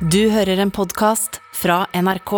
Du 0.00 0.28
hører 0.28 0.58
en 0.60 0.68
podkast 0.68 1.38
fra 1.56 1.86
NRK. 1.96 2.32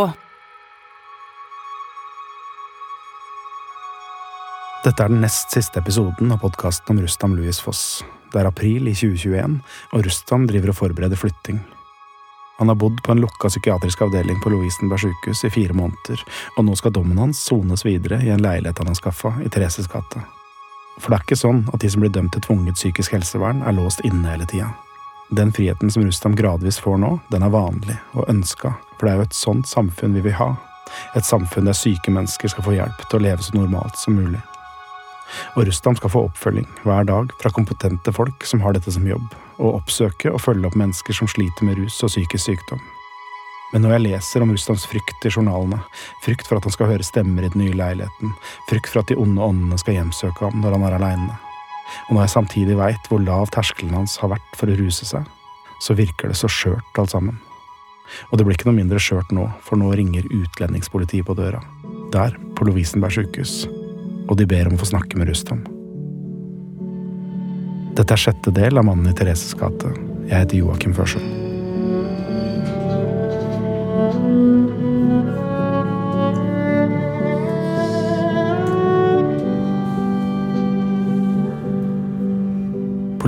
Dette 4.84 5.02
er 5.02 5.10
den 5.10 5.24
nest 5.24 5.50
siste 5.56 5.82
episoden 5.82 6.30
av 6.30 6.38
podkasten 6.44 6.94
om 6.94 7.02
Rustam 7.02 7.34
Louis 7.34 7.58
Foss. 7.58 8.04
Det 8.30 8.38
er 8.38 8.46
april 8.46 8.86
i 8.86 8.94
2021, 8.94 9.58
og 9.90 10.06
Rustam 10.06 10.46
driver 10.46 10.70
og 10.70 10.78
forbereder 10.84 11.18
flytting. 11.18 11.58
Han 12.62 12.70
har 12.70 12.78
bodd 12.78 13.02
på 13.02 13.16
en 13.16 13.26
lukka 13.26 13.50
psykiatrisk 13.50 14.06
avdeling 14.06 14.38
på 14.38 14.54
Lovisenberg 14.54 15.08
sykehus 15.08 15.42
i 15.50 15.54
fire 15.58 15.74
måneder, 15.74 16.22
og 16.54 16.68
nå 16.70 16.78
skal 16.78 16.94
dommen 16.94 17.18
hans 17.18 17.42
sones 17.42 17.82
videre 17.82 18.22
i 18.22 18.30
en 18.30 18.44
leilighet 18.46 18.78
han 18.78 18.94
har 18.94 19.02
skaffa 19.02 19.34
i 19.42 19.50
Thereses 19.50 19.90
gate. 19.90 20.22
For 21.02 21.10
det 21.10 21.18
er 21.18 21.26
ikke 21.26 21.46
sånn 21.48 21.66
at 21.72 21.82
de 21.82 21.90
som 21.90 22.06
blir 22.06 22.14
dømt 22.14 22.38
til 22.38 22.52
tvunget 22.52 22.78
psykisk 22.78 23.18
helsevern, 23.18 23.66
er 23.66 23.74
låst 23.74 24.06
inne 24.06 24.30
hele 24.30 24.46
tida. 24.46 24.76
Den 25.30 25.52
friheten 25.52 25.90
som 25.90 26.04
Rustam 26.04 26.36
gradvis 26.36 26.78
får 26.80 26.96
nå, 26.98 27.18
den 27.28 27.42
er 27.44 27.52
vanlig 27.52 27.98
og 28.16 28.30
ønska, 28.32 28.72
for 28.96 29.06
det 29.06 29.12
er 29.12 29.18
jo 29.18 29.26
et 29.26 29.36
sånt 29.36 29.68
samfunn 29.68 30.14
vi 30.16 30.24
vil 30.24 30.38
ha. 30.38 30.54
Et 31.16 31.24
samfunn 31.24 31.68
der 31.68 31.76
syke 31.76 32.12
mennesker 32.12 32.48
skal 32.48 32.64
få 32.64 32.76
hjelp 32.78 33.02
til 33.04 33.18
å 33.18 33.24
leve 33.26 33.44
så 33.44 33.58
normalt 33.58 33.98
som 34.00 34.16
mulig. 34.16 34.40
Og 35.56 35.66
Rustam 35.68 35.98
skal 35.98 36.14
få 36.14 36.22
oppfølging 36.30 36.68
hver 36.86 37.04
dag 37.04 37.32
fra 37.42 37.52
kompetente 37.52 38.14
folk 38.16 38.46
som 38.48 38.62
har 38.64 38.72
dette 38.72 38.94
som 38.94 39.04
jobb, 39.04 39.26
og 39.58 39.82
oppsøke 39.82 40.32
og 40.32 40.40
følge 40.40 40.70
opp 40.70 40.78
mennesker 40.80 41.16
som 41.16 41.28
sliter 41.28 41.68
med 41.68 41.76
rus 41.82 41.98
og 42.00 42.14
psykisk 42.14 42.48
sykdom. 42.48 42.80
Men 43.74 43.84
når 43.84 43.98
jeg 43.98 44.04
leser 44.06 44.40
om 44.40 44.54
Rustams 44.54 44.86
frykt 44.88 45.26
i 45.28 45.32
journalene, 45.34 45.82
frykt 46.24 46.48
for 46.48 46.56
at 46.56 46.64
han 46.64 46.72
skal 46.72 46.88
høre 46.94 47.04
stemmer 47.04 47.44
i 47.44 47.52
den 47.52 47.66
nye 47.66 47.76
leiligheten, 47.76 48.32
frykt 48.70 48.88
for 48.88 49.02
at 49.02 49.12
de 49.12 49.18
onde 49.20 49.44
åndene 49.44 49.76
skal 49.76 49.98
hjemsøke 49.98 50.48
ham 50.48 50.64
når 50.64 50.78
han 50.78 50.88
er 50.88 50.96
aleine, 50.96 51.36
og 52.08 52.14
når 52.14 52.24
jeg 52.24 52.34
samtidig 52.34 52.78
veit 52.78 53.10
hvor 53.10 53.22
lav 53.22 53.48
terskelen 53.54 53.96
hans 53.96 54.16
har 54.22 54.32
vært 54.34 54.56
for 54.58 54.70
å 54.70 54.78
ruse 54.78 55.08
seg, 55.08 55.26
så 55.84 55.96
virker 55.98 56.32
det 56.32 56.38
så 56.38 56.50
skjørt 56.50 57.00
alt 57.00 57.14
sammen. 57.14 57.38
Og 58.30 58.38
det 58.38 58.46
blir 58.46 58.56
ikke 58.56 58.70
noe 58.70 58.78
mindre 58.78 59.00
skjørt 59.02 59.32
nå, 59.36 59.46
for 59.64 59.80
nå 59.80 59.90
ringer 59.96 60.26
utlendingspolitiet 60.32 61.26
på 61.28 61.36
døra. 61.38 61.60
Der, 62.14 62.36
på 62.56 62.64
Lovisenberg 62.64 63.18
sykehus. 63.18 63.66
Og 64.28 64.38
de 64.40 64.48
ber 64.48 64.68
om 64.68 64.78
å 64.78 64.80
få 64.80 64.88
snakke 64.92 65.20
med 65.20 65.28
Rustam. 65.28 65.60
Dette 67.98 68.14
er 68.14 68.24
sjette 68.28 68.54
del 68.54 68.80
av 68.80 68.86
Mannen 68.88 69.10
i 69.10 69.16
Thereses 69.16 69.56
gate. 69.58 69.92
Jeg 70.28 70.44
heter 70.44 70.60
Joakim 70.62 70.96
Førsund. 70.96 71.48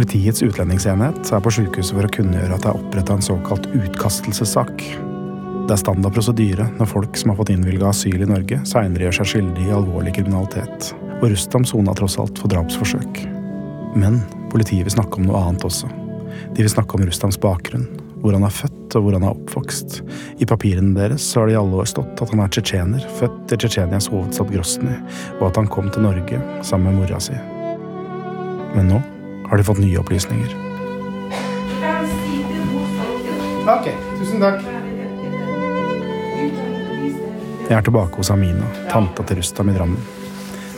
Politiets 0.00 0.40
utlendingsenhet 0.40 1.28
er 1.28 1.42
på 1.44 1.50
sykehuset 1.52 1.92
for 1.92 2.06
å 2.06 2.12
kunngjøre 2.14 2.54
at 2.56 2.62
det 2.64 2.70
er 2.70 2.78
oppretta 2.78 3.18
en 3.18 3.24
såkalt 3.26 3.66
utkastelsessak. 3.68 4.84
Det 5.68 5.74
er 5.74 5.80
standard 5.82 6.14
prosedyre 6.16 6.64
når 6.78 6.88
folk 6.88 7.20
som 7.20 7.28
har 7.28 7.36
fått 7.36 7.52
innvilga 7.52 7.90
asyl 7.90 8.24
i 8.24 8.28
Norge, 8.30 8.62
seinere 8.64 9.04
gjør 9.04 9.18
seg 9.18 9.28
skyldig 9.34 9.66
i 9.66 9.74
alvorlig 9.76 10.14
kriminalitet. 10.16 10.94
Og 11.18 11.26
Rustam 11.34 11.68
sona 11.68 11.92
tross 11.98 12.16
alt 12.22 12.40
for 12.40 12.48
drapsforsøk. 12.48 13.20
Men 13.92 14.22
politiet 14.48 14.88
vil 14.88 14.96
snakke 14.96 15.20
om 15.20 15.28
noe 15.28 15.44
annet 15.50 15.68
også. 15.68 15.92
De 16.48 16.64
vil 16.64 16.72
snakke 16.72 16.96
om 16.96 17.04
Rustams 17.04 17.40
bakgrunn, 17.44 17.84
hvor 18.24 18.32
han 18.38 18.48
er 18.48 18.56
født 18.62 18.96
og 18.96 19.04
hvor 19.04 19.20
han 19.20 19.28
er 19.28 19.36
oppvokst. 19.36 20.00
I 20.40 20.48
papirene 20.48 20.96
deres 20.96 21.28
har 21.36 21.44
det 21.44 21.58
i 21.58 21.60
alle 21.60 21.84
år 21.84 21.92
stått 21.92 22.24
at 22.24 22.32
han 22.32 22.40
er 22.40 22.56
tsjetsjener, 22.56 23.08
født 23.20 23.52
i 23.52 23.60
Tsjetsjenias 23.60 24.08
hovedstad 24.16 24.48
Grosny, 24.56 24.96
og 25.42 25.50
at 25.52 25.60
han 25.60 25.68
kom 25.76 25.92
til 25.92 26.08
Norge 26.08 26.40
sammen 26.64 26.94
med 26.94 27.02
mora 27.04 27.20
si. 27.20 27.36
Men 28.72 28.94
nå 28.94 29.06
har 29.50 29.58
de 29.58 29.66
fått 29.66 29.82
nye 29.82 29.98
opplysninger. 29.98 30.54
Ok, 33.70 33.90
tusen 34.18 34.40
takk. 34.42 34.62
Jeg 37.70 37.76
er 37.78 37.84
tilbake 37.86 38.18
hos 38.18 38.30
Amina, 38.34 38.66
tanta 38.90 39.22
til 39.26 39.38
Rustam 39.38 39.68
i 39.70 39.74
Drammen. 39.76 40.00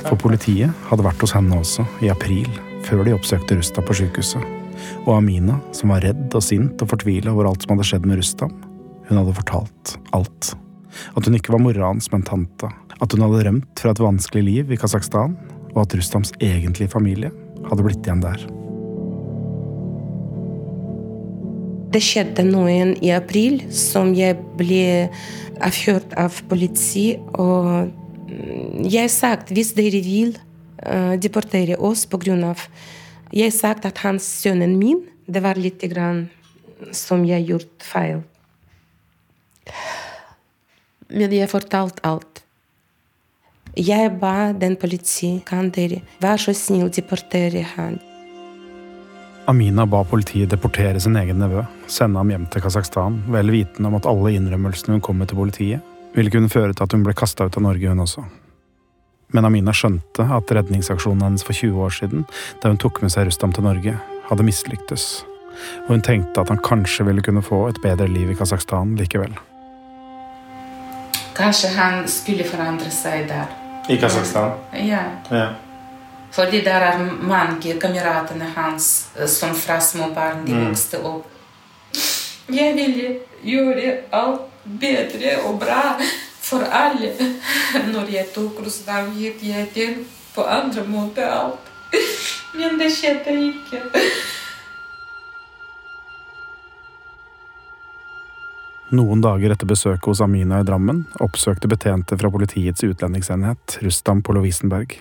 For 0.03 0.19
politiet 0.21 0.73
hadde 0.91 1.07
vært 1.07 1.23
hos 1.25 1.33
henne 1.37 1.57
også, 1.57 1.87
i 2.05 2.11
april, 2.13 2.49
før 2.85 3.05
de 3.07 3.15
oppsøkte 3.17 3.57
Rustam 3.57 3.87
på 3.89 3.97
sykehuset. 4.01 4.45
Og 5.07 5.15
Amina, 5.15 5.57
som 5.77 5.93
var 5.95 6.05
redd 6.05 6.35
og 6.37 6.45
sint 6.45 6.83
og 6.83 6.91
fortvila 6.93 7.33
over 7.33 7.49
alt 7.49 7.65
som 7.65 7.73
hadde 7.75 7.89
skjedd 7.89 8.09
med 8.09 8.21
Rustam, 8.21 8.53
hun 9.09 9.21
hadde 9.21 9.37
fortalt 9.41 9.97
alt. 10.17 10.53
At 11.17 11.29
hun 11.29 11.39
ikke 11.39 11.55
var 11.55 11.65
mora 11.65 11.89
hans, 11.89 12.11
men 12.13 12.27
tanta. 12.29 12.73
At 13.01 13.15
hun 13.15 13.25
hadde 13.25 13.45
rømt 13.49 13.85
fra 13.85 13.95
et 13.95 14.03
vanskelig 14.03 14.45
liv 14.49 14.73
i 14.75 14.81
Kasakhstan, 14.81 15.39
og 15.73 15.85
at 15.87 15.97
Rustams 15.97 16.35
egentlige 16.41 16.93
familie 16.93 17.33
hadde 17.71 17.87
blitt 17.87 18.05
igjen 18.05 18.25
der. 18.25 18.62
Det 21.93 22.01
skjedde 22.01 22.45
noe 22.47 22.95
i 23.05 23.11
april 23.13 23.59
som 23.75 24.15
jeg 24.17 24.39
ble 24.57 25.11
avhørt 25.61 26.15
av 26.17 26.39
politi. 26.49 27.19
Og 27.37 27.91
jeg 28.89 29.11
sa 29.13 29.35
at 29.37 29.53
hvis 29.53 29.75
dere 29.77 30.01
vil 30.05 30.33
uh, 30.87 31.15
deportere 31.21 31.77
oss 31.77 32.07
pga. 32.09 32.55
Jeg 33.33 33.53
sa 33.53 33.75
at 33.77 34.05
hans 34.05 34.25
sønnen 34.43 34.77
min 34.77 35.09
Det 35.27 35.41
var 35.41 35.57
litt 35.57 35.81
grann 35.89 36.31
som 36.93 37.23
jeg 37.25 37.47
gjort 37.47 37.85
feil. 37.87 38.23
Men 41.09 41.33
jeg 41.33 41.49
fortalte 41.49 42.03
alt. 42.03 42.43
Jeg 43.77 44.11
ba 44.21 44.53
den 44.53 44.75
politiet 44.77 45.45
kan 45.47 45.71
dere 45.71 46.03
være 46.21 46.43
så 46.49 46.57
snill 46.57 46.91
deportere 46.93 47.63
han. 47.77 48.01
Amina 49.47 49.87
ba 49.87 50.05
politiet 50.05 50.51
deportere 50.51 51.01
sin 51.01 51.17
egen 51.19 51.41
nevø, 51.43 51.65
sende 51.91 52.21
ham 52.21 52.31
hjem 52.31 52.45
til 52.51 52.63
Kasakhstan, 52.63 53.17
vel 53.35 53.51
vitende 53.51 53.89
om 53.91 53.97
at 53.99 54.07
alle 54.07 54.37
innrømmelsene 54.37 54.95
hun 54.95 55.03
kom 55.03 55.19
med 55.19 55.33
til 55.33 55.41
politiet, 55.41 55.83
ville 56.15 56.31
kunne 56.31 56.51
føre 56.53 56.71
til 56.71 56.87
at 56.87 56.95
hun 56.95 57.03
ble 57.03 57.15
kasta 57.19 57.49
ut 57.49 57.59
av 57.59 57.65
Norge, 57.65 57.89
hun 57.91 58.05
også. 58.05 58.23
Men 59.35 59.49
Amina 59.49 59.75
skjønte 59.75 60.29
at 60.37 60.53
redningsaksjonen 60.55 61.25
hennes 61.27 61.43
for 61.43 61.59
20 61.59 61.83
år 61.83 61.97
siden, 61.97 62.23
da 62.63 62.71
hun 62.71 62.79
tok 62.79 63.03
med 63.03 63.11
seg 63.15 63.27
Rustam 63.27 63.55
til 63.57 63.67
Norge, 63.67 63.97
hadde 64.29 64.47
mislyktes, 64.47 65.09
og 65.89 65.91
hun 65.97 66.07
tenkte 66.07 66.45
at 66.45 66.53
han 66.53 66.63
kanskje 66.63 67.09
ville 67.09 67.25
kunne 67.27 67.43
få 67.43 67.65
et 67.73 67.83
bedre 67.83 68.07
liv 68.13 68.31
i 68.31 68.39
Kasakhstan 68.39 68.95
likevel. 69.01 69.35
Kanskje 71.35 71.73
han 71.75 72.07
skulle 72.07 72.47
forandre 72.47 72.95
seg 72.95 73.27
der. 73.33 73.51
I 73.91 73.99
Kasakhstan? 73.99 74.55
Ja. 74.87 75.03
Ja. 75.35 75.51
Fordi 76.33 76.63
der 76.65 76.87
er 76.87 77.03
mange 77.21 77.77
kameratene 77.81 78.49
hans 78.57 78.89
som 79.29 79.53
fra 79.55 79.81
små 79.81 80.09
barn 80.15 80.47
de 80.47 80.57
vokste 80.57 81.03
opp. 81.05 81.29
Jeg 82.53 82.73
ville 82.77 83.11
gjøre 83.45 83.93
alt 84.17 84.49
bedre 84.65 85.37
og 85.47 85.61
bra 85.61 85.99
for 86.41 86.65
alle. 86.65 87.13
Når 87.93 88.11
jeg 88.13 88.33
tok 88.35 88.63
Russland, 88.65 89.13
gikk 89.17 89.45
jeg 89.45 89.69
til 89.77 89.99
på 90.35 90.45
andre 90.49 90.85
måter 90.89 91.29
alt. 91.29 91.73
Men 92.57 92.79
det 92.81 92.91
skjedde 92.93 93.37
ikke. 93.51 93.83
Noen 98.93 99.23
dager 99.25 99.55
etter 99.55 99.69
besøket 99.69 100.05
hos 100.05 100.21
Amina 100.21 100.59
i 100.61 100.67
Drammen 100.69 101.07
oppsøkte 101.25 101.69
betjente 101.73 102.19
fra 102.21 102.29
politiets 102.33 102.85
utlendingsenhet 102.85 103.79
Rustam 103.85 104.21
på 104.21 104.37
Lovisenberg. 104.37 104.99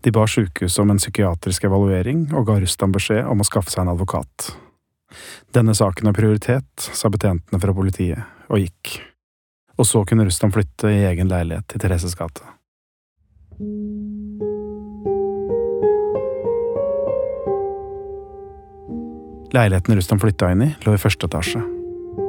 De 0.00 0.12
ba 0.14 0.26
sykehuset 0.28 0.82
om 0.82 0.92
en 0.92 1.00
psykiatrisk 1.00 1.66
evaluering 1.68 2.26
og 2.34 2.46
ga 2.48 2.58
Rustam 2.62 2.94
beskjed 2.94 3.24
om 3.28 3.42
å 3.42 3.46
skaffe 3.46 3.72
seg 3.72 3.84
en 3.84 3.94
advokat. 3.94 4.50
Denne 5.54 5.74
saken 5.74 6.06
har 6.06 6.14
prioritet, 6.14 6.70
sa 6.78 7.10
betjentene 7.10 7.60
fra 7.62 7.74
politiet, 7.74 8.22
og 8.50 8.62
gikk. 8.62 9.00
Og 9.80 9.88
så 9.88 10.04
kunne 10.06 10.26
Rustam 10.28 10.52
flytte 10.54 10.92
i 10.92 11.04
egen 11.08 11.30
leilighet 11.30 11.74
i 11.74 11.82
Thereses 11.82 12.14
gate. 12.18 12.44
Leiligheten 19.50 19.96
Rustam 19.98 20.20
flytta 20.22 20.52
inn 20.54 20.62
i, 20.62 20.72
lå 20.86 20.94
i 20.94 21.00
første 21.00 21.26
etasje. 21.26 21.62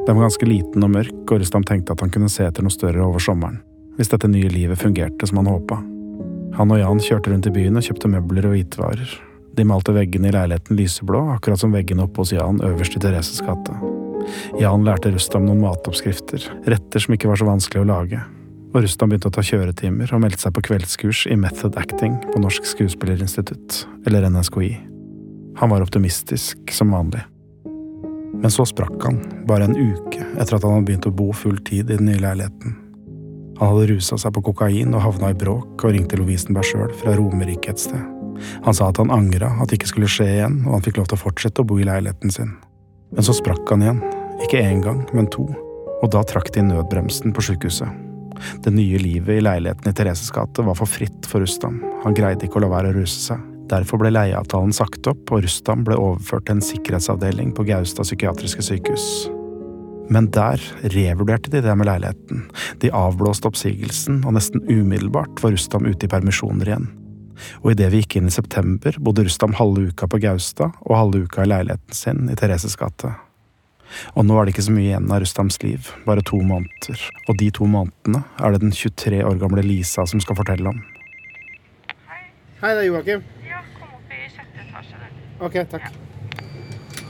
Den 0.08 0.18
var 0.18 0.26
ganske 0.26 0.48
liten 0.50 0.82
og 0.82 0.94
mørk, 0.96 1.18
og 1.30 1.38
Rustam 1.44 1.66
tenkte 1.68 1.94
at 1.94 2.02
han 2.02 2.10
kunne 2.14 2.32
se 2.34 2.48
etter 2.48 2.66
noe 2.66 2.74
større 2.74 3.06
over 3.06 3.22
sommeren, 3.22 3.62
hvis 4.00 4.10
dette 4.10 4.30
nye 4.32 4.50
livet 4.50 4.82
fungerte 4.82 5.30
som 5.30 5.44
han 5.44 5.52
håpa. 5.52 5.78
Han 6.58 6.74
og 6.74 6.82
Jan 6.82 7.00
kjørte 7.04 7.32
rundt 7.32 7.48
i 7.48 7.54
byen 7.56 7.80
og 7.80 7.86
kjøpte 7.86 8.12
møbler 8.12 8.50
og 8.50 8.56
hvitevarer. 8.58 9.14
De 9.56 9.66
malte 9.68 9.94
veggene 9.96 10.30
i 10.30 10.36
leiligheten 10.36 10.78
lyseblå, 10.80 11.24
akkurat 11.36 11.60
som 11.60 11.74
veggene 11.76 12.06
oppe 12.06 12.24
hos 12.24 12.32
Jan 12.36 12.62
øverst 12.64 12.96
i 12.96 13.02
Thereses 13.04 13.42
gate. 13.44 13.76
Jan 14.62 14.86
lærte 14.88 15.12
Rustam 15.12 15.48
noen 15.48 15.64
matoppskrifter, 15.64 16.46
retter 16.72 17.04
som 17.04 17.16
ikke 17.16 17.32
var 17.32 17.42
så 17.42 17.48
vanskelig 17.50 17.84
å 17.84 17.90
lage. 17.90 18.22
Og 18.72 18.86
Rustam 18.86 19.12
begynte 19.12 19.28
å 19.28 19.36
ta 19.36 19.44
kjøretimer 19.44 20.14
og 20.16 20.22
meldte 20.24 20.46
seg 20.46 20.56
på 20.56 20.64
kveldskurs 20.70 21.26
i 21.28 21.36
method 21.40 21.76
acting 21.80 22.16
på 22.32 22.40
Norsk 22.40 22.70
Skuespillerinstitutt, 22.72 23.82
eller 24.08 24.30
NSKI. 24.32 24.72
Han 25.60 25.74
var 25.74 25.84
optimistisk, 25.84 26.62
som 26.72 26.96
vanlig. 26.96 27.26
Men 28.42 28.54
så 28.54 28.64
sprakk 28.66 29.04
han, 29.04 29.20
bare 29.50 29.68
en 29.68 29.76
uke 29.76 30.24
etter 30.40 30.56
at 30.56 30.64
han 30.64 30.78
hadde 30.78 30.88
begynt 30.88 31.10
å 31.10 31.14
bo 31.14 31.30
full 31.36 31.60
tid 31.68 31.92
i 31.92 32.00
den 32.00 32.08
nye 32.08 32.24
leiligheten. 32.24 32.81
Han 33.62 33.76
hadde 33.76 33.92
rusa 33.94 34.18
seg 34.18 34.34
på 34.34 34.42
kokain 34.50 34.96
og 34.98 35.04
havna 35.04 35.30
i 35.32 35.38
bråk 35.38 35.84
og 35.86 35.94
ringte 35.94 36.18
Lovisenberg 36.18 36.66
sjøl 36.66 36.94
fra 36.98 37.14
Romerike 37.14 37.70
et 37.70 37.84
sted. 37.84 38.02
Han 38.66 38.74
sa 38.74 38.88
at 38.90 38.98
han 38.98 39.14
angra 39.14 39.52
at 39.62 39.70
det 39.70 39.78
ikke 39.78 39.92
skulle 39.92 40.10
skje 40.10 40.26
igjen, 40.32 40.64
og 40.66 40.80
han 40.80 40.86
fikk 40.86 40.98
lov 40.98 41.12
til 41.12 41.20
å 41.20 41.22
fortsette 41.22 41.62
å 41.62 41.68
bo 41.70 41.78
i 41.78 41.86
leiligheten 41.86 42.34
sin. 42.34 42.56
Men 43.14 43.28
så 43.28 43.36
sprakk 43.38 43.70
han 43.70 43.86
igjen, 43.86 44.02
Ikke 44.42 44.58
én 44.58 44.80
gang, 44.82 45.04
men 45.14 45.28
to. 45.30 45.44
Og 46.02 46.08
da 46.10 46.24
trakk 46.26 46.50
de 46.56 46.64
nødbremsen 46.66 47.30
på 47.38 47.44
sykehuset. 47.46 47.92
Det 48.66 48.74
nye 48.74 48.98
livet 48.98 49.38
i 49.38 49.44
leiligheten 49.46 49.92
i 49.92 49.94
Thereses 49.94 50.32
gate 50.34 50.66
var 50.66 50.80
for 50.80 50.90
fritt 50.90 51.30
for 51.30 51.46
Rustam. 51.46 51.78
Han 52.02 52.18
greide 52.18 52.48
ikke 52.48 52.58
å 52.58 52.64
la 52.64 52.72
være 52.72 52.90
å 52.90 52.96
ruse 52.98 53.20
seg. 53.28 53.44
Derfor 53.70 54.02
ble 54.02 54.10
leieavtalen 54.16 54.74
sagt 54.74 55.06
opp, 55.12 55.22
og 55.30 55.46
Rustam 55.46 55.86
ble 55.86 56.00
overført 56.02 56.50
til 56.50 56.58
en 56.58 56.66
sikkerhetsavdeling 56.66 57.54
på 57.54 57.68
Gaustad 57.70 58.10
psykiatriske 58.10 58.66
sykehus. 58.66 59.06
Men 60.10 60.32
der 60.34 60.62
revurderte 60.82 61.52
de 61.52 61.62
det 61.62 61.76
med 61.78 61.88
leiligheten. 61.88 62.48
De 62.82 62.92
avblåste 62.92 63.48
oppsigelsen, 63.48 64.24
og 64.26 64.36
nesten 64.36 64.64
umiddelbart 64.68 65.44
var 65.44 65.54
Rustam 65.54 65.86
ute 65.86 66.08
i 66.08 66.12
permisjoner 66.12 66.72
igjen. 66.72 66.90
Og 67.64 67.74
idet 67.74 67.90
vi 67.94 68.02
gikk 68.04 68.20
inn 68.20 68.30
i 68.30 68.34
september, 68.34 68.96
bodde 69.00 69.26
Rustam 69.26 69.56
halve 69.58 69.90
uka 69.92 70.08
på 70.10 70.22
Gaustad 70.22 70.76
og 70.86 70.98
halve 70.98 71.26
uka 71.26 71.46
i 71.46 71.52
leiligheten 71.52 71.98
sin 71.98 72.30
i 72.30 72.38
Thereses 72.38 72.78
gate. 72.80 73.14
Og 74.16 74.26
nå 74.26 74.38
er 74.38 74.48
det 74.48 74.56
ikke 74.56 74.68
så 74.68 74.76
mye 74.76 74.88
igjen 74.88 75.10
av 75.12 75.22
Rustams 75.24 75.60
liv, 75.64 75.90
bare 76.06 76.24
to 76.28 76.40
måneder. 76.40 77.02
Og 77.28 77.40
de 77.42 77.50
to 77.56 77.68
månedene 77.68 78.24
er 78.40 78.54
det 78.54 78.64
den 78.64 78.76
23 78.76 79.24
år 79.28 79.42
gamle 79.42 79.66
Lisa 79.66 80.06
som 80.08 80.24
skal 80.24 80.40
fortelle 80.40 80.72
om. 80.72 80.80
Hei, 82.62 82.76
det 82.78 82.86
er 82.86 82.88
Joakim. 82.92 83.28
Ja, 83.48 83.66
kom 83.80 83.98
opp 83.98 84.16
i 84.16 84.30
sjette 84.30 84.64
etasje. 84.68 85.12
Ok, 85.42 85.62
takk. 85.74 85.92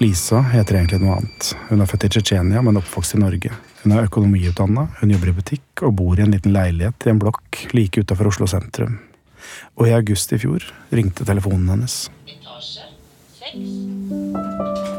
Lisa 0.01 0.39
heter 0.49 0.79
egentlig 0.79 0.97
noe 1.03 1.19
annet. 1.19 1.51
Hun 1.69 1.83
er 1.83 1.89
født 1.89 2.07
i 2.07 2.09
Tsjetsjenia, 2.15 2.63
men 2.65 2.79
oppvokst 2.79 3.13
i 3.13 3.19
Norge. 3.21 3.51
Hun 3.83 3.93
er 3.93 4.07
økonomiutdanna, 4.07 4.87
hun 4.97 5.13
jobber 5.13 5.29
i 5.29 5.35
butikk 5.37 5.83
og 5.85 5.93
bor 5.99 6.17
i 6.17 6.25
en 6.25 6.33
liten 6.33 6.55
leilighet 6.55 7.05
i 7.05 7.13
en 7.13 7.21
blokk 7.21 7.61
like 7.77 8.01
utafor 8.01 8.31
Oslo 8.31 8.49
sentrum. 8.49 8.97
Og 9.77 9.91
i 9.91 9.93
august 9.93 10.33
i 10.33 10.41
fjor 10.41 10.65
ringte 10.89 11.27
telefonen 11.27 11.69
hennes. 11.75 12.07
etasje 12.25 12.89
seks. 13.37 14.90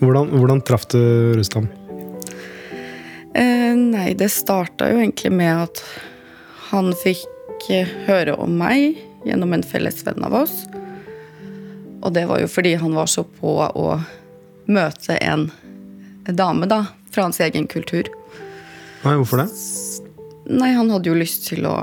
Hvordan, 0.00 0.30
hvordan 0.32 0.60
traff 0.64 0.86
du 0.88 1.00
Rustam? 1.36 1.68
Eh, 3.34 3.76
nei, 3.76 4.14
det 4.14 4.30
starta 4.32 4.88
jo 4.90 4.98
egentlig 4.98 5.32
med 5.32 5.66
at 5.66 5.82
han 6.70 6.94
fikk 6.96 7.68
eh, 7.70 7.88
høre 8.06 8.34
om 8.40 8.56
meg 8.58 8.96
gjennom 9.28 9.52
en 9.52 9.64
felles 9.66 10.00
venn 10.06 10.24
av 10.24 10.38
oss. 10.42 10.62
Og 12.00 12.14
det 12.16 12.24
var 12.30 12.40
jo 12.40 12.48
fordi 12.48 12.74
han 12.80 12.96
var 12.96 13.10
så 13.12 13.26
på 13.28 13.58
å 13.60 14.00
møte 14.70 15.18
en 15.20 15.50
dame, 16.24 16.66
da, 16.70 16.86
fra 17.12 17.26
hans 17.28 17.40
egen 17.44 17.68
kultur. 17.68 18.08
Nei, 19.04 19.16
hvorfor 19.20 19.42
det? 19.42 19.50
Nei, 20.50 20.72
han 20.78 20.88
hadde 20.92 21.12
jo 21.12 21.18
lyst 21.18 21.44
til 21.50 21.68
å 21.68 21.76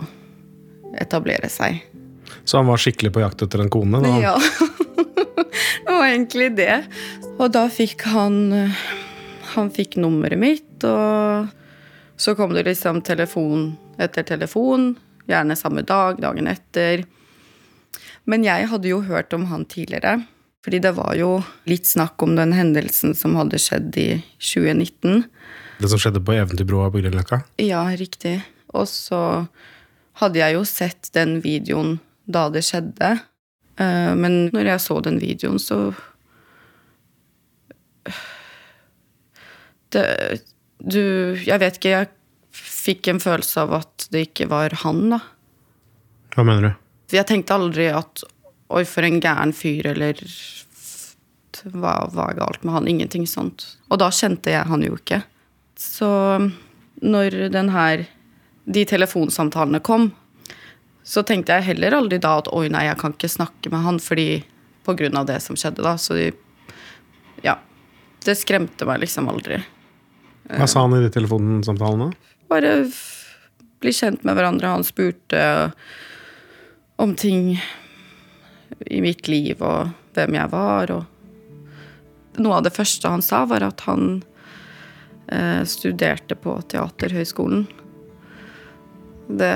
etablere 0.98 1.50
seg. 1.54 1.84
Så 2.48 2.58
han 2.58 2.70
var 2.70 2.82
skikkelig 2.82 3.14
på 3.14 3.22
jakt 3.22 3.46
etter 3.46 3.62
en 3.62 3.70
kone? 3.70 4.02
Da. 4.02 4.18
Ja. 4.24 4.36
var 5.98 6.12
egentlig 6.12 6.52
det. 6.58 6.84
Og 7.38 7.52
da 7.56 7.68
fikk 7.72 8.08
han 8.14 8.40
eh, 8.56 8.88
Han 9.56 9.70
fikk 9.74 9.96
nummeret 9.98 10.38
mitt, 10.38 10.84
og 10.86 11.48
så 12.20 12.34
kom 12.38 12.52
det 12.54 12.66
liksom 12.68 13.00
telefon 13.02 13.72
etter 13.98 14.26
telefon. 14.28 14.92
Gjerne 15.26 15.56
samme 15.58 15.82
dag, 15.88 16.20
dagen 16.22 16.50
etter. 16.52 17.06
Men 18.30 18.44
jeg 18.46 18.68
hadde 18.70 18.92
jo 18.92 19.00
hørt 19.08 19.34
om 19.34 19.48
han 19.50 19.66
tidligere. 19.66 20.20
Fordi 20.68 20.82
det 20.84 20.92
var 20.98 21.16
jo 21.16 21.30
litt 21.66 21.88
snakk 21.88 22.22
om 22.22 22.36
den 22.36 22.52
hendelsen 22.54 23.16
som 23.16 23.38
hadde 23.40 23.58
skjedd 23.62 23.96
i 23.98 24.08
2019. 24.36 25.24
Det 25.80 25.90
som 25.90 26.02
skjedde 26.02 26.22
på 26.28 26.36
Eventyrbroa 26.36 26.92
på 26.92 27.00
Grünerløkka? 27.00 27.40
Ja, 27.64 27.86
riktig. 27.96 28.42
Og 28.76 28.90
så 28.92 29.22
hadde 30.20 30.42
jeg 30.42 30.58
jo 30.58 30.66
sett 30.68 31.10
den 31.16 31.38
videoen 31.42 31.98
da 32.28 32.50
det 32.52 32.66
skjedde. 32.68 33.16
Eh, 33.78 34.14
Men 34.16 34.50
når 34.54 34.72
jeg 34.74 34.84
så 34.84 35.00
den 35.06 35.20
videoen, 35.22 35.60
så 35.62 35.94
det, 39.94 40.42
Du 40.80 41.02
Jeg 41.46 41.60
vet 41.60 41.80
ikke, 41.80 41.96
jeg 41.96 42.14
fikk 42.58 43.10
en 43.12 43.20
følelse 43.22 43.64
av 43.66 43.74
at 43.82 44.08
det 44.14 44.30
ikke 44.30 44.48
var 44.50 44.74
han, 44.84 45.10
da. 45.12 45.20
Hva 46.36 46.46
mener 46.48 46.64
du? 46.64 46.72
Jeg 47.18 47.28
tenkte 47.30 47.56
aldri 47.58 47.90
at 47.92 48.24
Oi, 48.68 48.84
for 48.84 49.06
en 49.08 49.22
gæren 49.24 49.54
fyr, 49.56 49.86
eller 49.94 50.20
hva 51.72 51.94
er 52.28 52.36
galt 52.38 52.66
med 52.68 52.74
han? 52.74 52.88
Ingenting 52.92 53.24
sånt. 53.30 53.64
Og 53.88 54.02
da 54.02 54.10
kjente 54.12 54.52
jeg 54.52 54.68
han 54.68 54.84
jo 54.84 54.98
ikke. 54.98 55.22
Så 55.80 56.10
når 57.02 57.38
den 57.54 57.72
her 57.72 58.06
De 58.68 58.84
telefonsamtalene 58.84 59.80
kom, 59.80 60.10
så 61.08 61.24
tenkte 61.24 61.56
jeg 61.56 61.70
heller 61.70 61.96
aldri 61.96 62.20
da 62.20 62.34
at 62.42 62.50
oi, 62.52 62.66
nei, 62.72 62.84
jeg 62.90 63.00
kan 63.00 63.14
ikke 63.16 63.32
snakke 63.32 63.72
med 63.72 63.86
han 63.86 64.00
fordi 64.04 64.42
på 64.84 64.96
grunn 65.00 65.16
av 65.20 65.30
det 65.30 65.40
som 65.44 65.56
skjedde 65.60 65.86
da. 65.86 65.96
Så 66.00 66.18
ja. 67.46 67.56
Det 68.24 68.36
skremte 68.36 68.88
meg 68.88 69.00
liksom 69.06 69.30
aldri. 69.32 69.62
Hva 70.52 70.68
sa 70.68 70.84
han 70.84 70.96
i 70.98 71.04
de 71.06 71.12
telefonsamtalene? 71.16 72.12
Bare 72.52 72.74
bli 73.80 73.94
kjent 73.96 74.26
med 74.28 74.36
hverandre. 74.36 74.74
Han 74.76 74.84
spurte 74.88 75.42
om 77.00 77.16
ting 77.16 77.54
i 78.80 79.02
mitt 79.04 79.28
liv 79.32 79.64
og 79.64 79.94
hvem 80.18 80.36
jeg 80.40 80.52
var. 80.52 80.92
Og 80.92 82.42
noe 82.44 82.60
av 82.60 82.68
det 82.68 82.76
første 82.76 83.12
han 83.12 83.24
sa, 83.24 83.46
var 83.48 83.64
at 83.64 83.84
han 83.88 84.22
eh, 85.32 85.64
studerte 85.68 86.36
på 86.36 86.60
Teaterhøgskolen. 86.72 87.68
Det, 89.28 89.54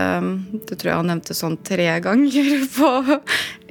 det 0.68 0.76
tror 0.76 0.90
jeg 0.90 1.00
han 1.00 1.12
nevnte 1.14 1.36
sånn 1.38 1.58
tre 1.64 1.88
ganger 2.04 2.66
på 2.78 2.90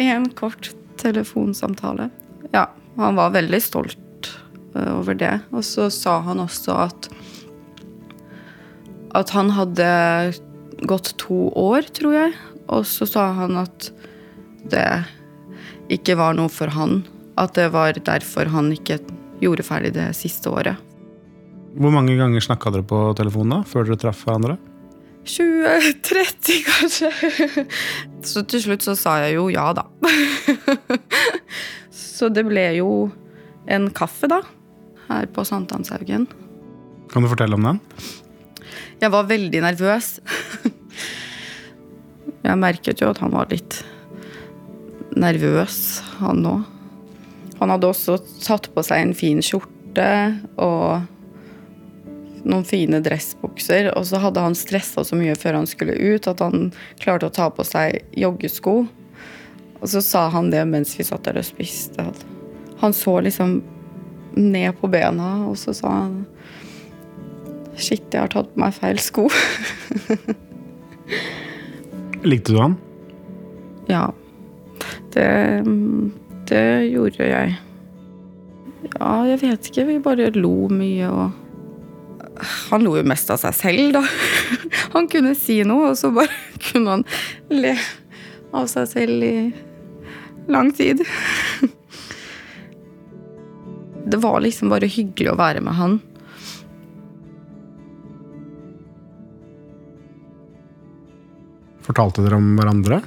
én 0.01 0.29
kort 0.39 0.73
telefonsamtale. 1.01 2.09
Ja, 2.55 2.69
han 2.97 3.19
var 3.19 3.35
veldig 3.37 3.61
stolt 3.63 4.31
eh, 4.75 4.93
over 4.97 5.17
det. 5.19 5.37
Og 5.53 5.65
så 5.67 5.91
sa 5.93 6.21
han 6.27 6.43
også 6.43 6.79
at 6.89 7.11
at 9.11 9.33
han 9.35 9.49
hadde 9.51 9.87
gått 10.87 11.17
to 11.19 11.49
år, 11.59 11.89
tror 11.97 12.15
jeg. 12.15 12.35
Og 12.71 12.85
så 12.87 13.09
sa 13.09 13.31
han 13.35 13.57
at 13.59 13.91
det 14.71 14.87
ikke 15.91 16.15
var 16.21 16.37
noe 16.39 16.51
for 16.53 16.71
han. 16.71 17.01
At 17.41 17.57
det 17.59 17.71
var 17.75 17.99
derfor 17.99 18.53
han 18.55 18.71
ikke 18.75 19.01
gjorde 19.43 19.67
ferdig 19.67 19.95
det 19.97 20.13
siste 20.19 20.53
året. 20.53 20.79
Hvor 21.81 21.95
mange 21.95 22.17
ganger 22.19 22.43
snakka 22.43 22.73
dere 22.75 22.87
på 22.87 23.03
telefonen 23.19 23.67
før 23.67 23.87
dere 23.89 23.99
traff 23.99 24.23
hverandre? 24.27 24.59
20-30, 25.25 26.63
kanskje. 26.67 27.11
Så 28.27 28.45
til 28.49 28.65
slutt 28.65 28.85
så 28.87 28.97
sa 28.99 29.19
jeg 29.25 29.37
jo 29.37 29.49
ja, 29.53 29.71
da. 29.77 29.87
Så 31.95 32.29
det 32.33 32.45
ble 32.49 32.65
jo 32.77 33.11
en 33.71 33.89
kaffe, 33.97 34.29
da. 34.29 34.43
Her 35.09 35.29
på 35.33 35.45
Sankthanshaugen. 35.47 36.27
Kan 37.11 37.25
du 37.25 37.31
fortelle 37.31 37.57
om 37.57 37.65
den? 37.65 37.81
Jeg 39.01 39.13
var 39.13 39.29
veldig 39.29 39.63
nervøs. 39.65 40.19
Jeg 42.45 42.61
merket 42.61 43.01
jo 43.01 43.09
at 43.13 43.21
han 43.21 43.33
var 43.33 43.49
litt 43.53 43.81
nervøs, 45.17 46.01
han 46.21 46.45
òg. 46.47 46.69
Han 47.61 47.73
hadde 47.75 47.91
også 47.91 48.17
satt 48.41 48.71
på 48.73 48.85
seg 48.87 49.03
en 49.05 49.17
fin 49.17 49.43
skjorte 49.45 50.07
og 50.57 51.05
noen 52.45 52.67
fine 52.67 53.01
dressbukser. 53.05 53.93
Og 53.97 54.07
så 54.11 54.21
hadde 54.23 54.45
han 54.45 54.59
stressa 54.59 55.05
så 55.07 55.19
mye 55.19 55.37
før 55.39 55.61
han 55.61 55.69
skulle 55.71 55.97
ut 55.97 56.29
at 56.31 56.43
han 56.45 56.71
klarte 57.03 57.31
å 57.31 57.35
ta 57.35 57.51
på 57.55 57.67
seg 57.67 58.01
joggesko. 58.19 58.77
Og 59.81 59.89
så 59.89 60.03
sa 60.05 60.27
han 60.35 60.51
det 60.53 60.65
mens 60.69 60.97
vi 60.99 61.07
satt 61.07 61.25
der 61.29 61.41
og 61.41 61.49
spiste. 61.49 62.11
Han 62.81 62.97
så 62.97 63.19
liksom 63.25 63.61
ned 64.37 64.77
på 64.81 64.91
bena, 64.93 65.33
og 65.51 65.57
så 65.59 65.75
sa 65.75 65.97
han 66.05 66.21
Shit, 67.81 68.13
jeg 68.13 68.21
har 68.21 68.29
tatt 68.29 68.51
på 68.53 68.61
meg 68.61 68.75
feil 68.77 68.99
sko. 69.01 69.23
Likte 72.29 72.53
du 72.53 72.59
han? 72.61 72.75
ja. 73.89 74.11
Det, 75.11 75.27
det 76.51 76.67
gjorde 76.93 77.27
jeg. 77.27 77.57
Ja, 78.99 79.13
jeg 79.27 79.41
vet 79.43 79.71
ikke. 79.71 79.87
Vi 79.89 79.99
bare 80.05 80.31
lo 80.37 80.69
mye 80.73 81.11
og 81.11 81.50
Han 82.71 82.85
lo 82.85 82.97
jo 82.99 83.05
mest 83.07 83.31
av 83.33 83.41
seg 83.43 83.57
selv, 83.57 83.97
da. 83.99 84.05
Han 84.95 85.09
kunne 85.11 85.35
si 85.39 85.61
noe, 85.67 85.93
og 85.93 85.99
så 85.99 86.13
bare 86.15 86.33
kunne 86.71 86.97
han 86.99 87.05
le 87.53 87.75
av 88.57 88.67
seg 88.71 88.89
selv 88.91 89.27
i 89.27 89.35
lang 90.51 90.73
tid. 90.75 91.05
Det 94.11 94.19
var 94.19 94.41
liksom 94.43 94.73
bare 94.73 94.89
hyggelig 94.91 95.31
å 95.31 95.39
være 95.39 95.61
med 95.63 95.77
han. 95.77 95.93
Fortalte 101.87 102.25
dere 102.25 102.41
om 102.41 102.49
hverandre? 102.59 102.99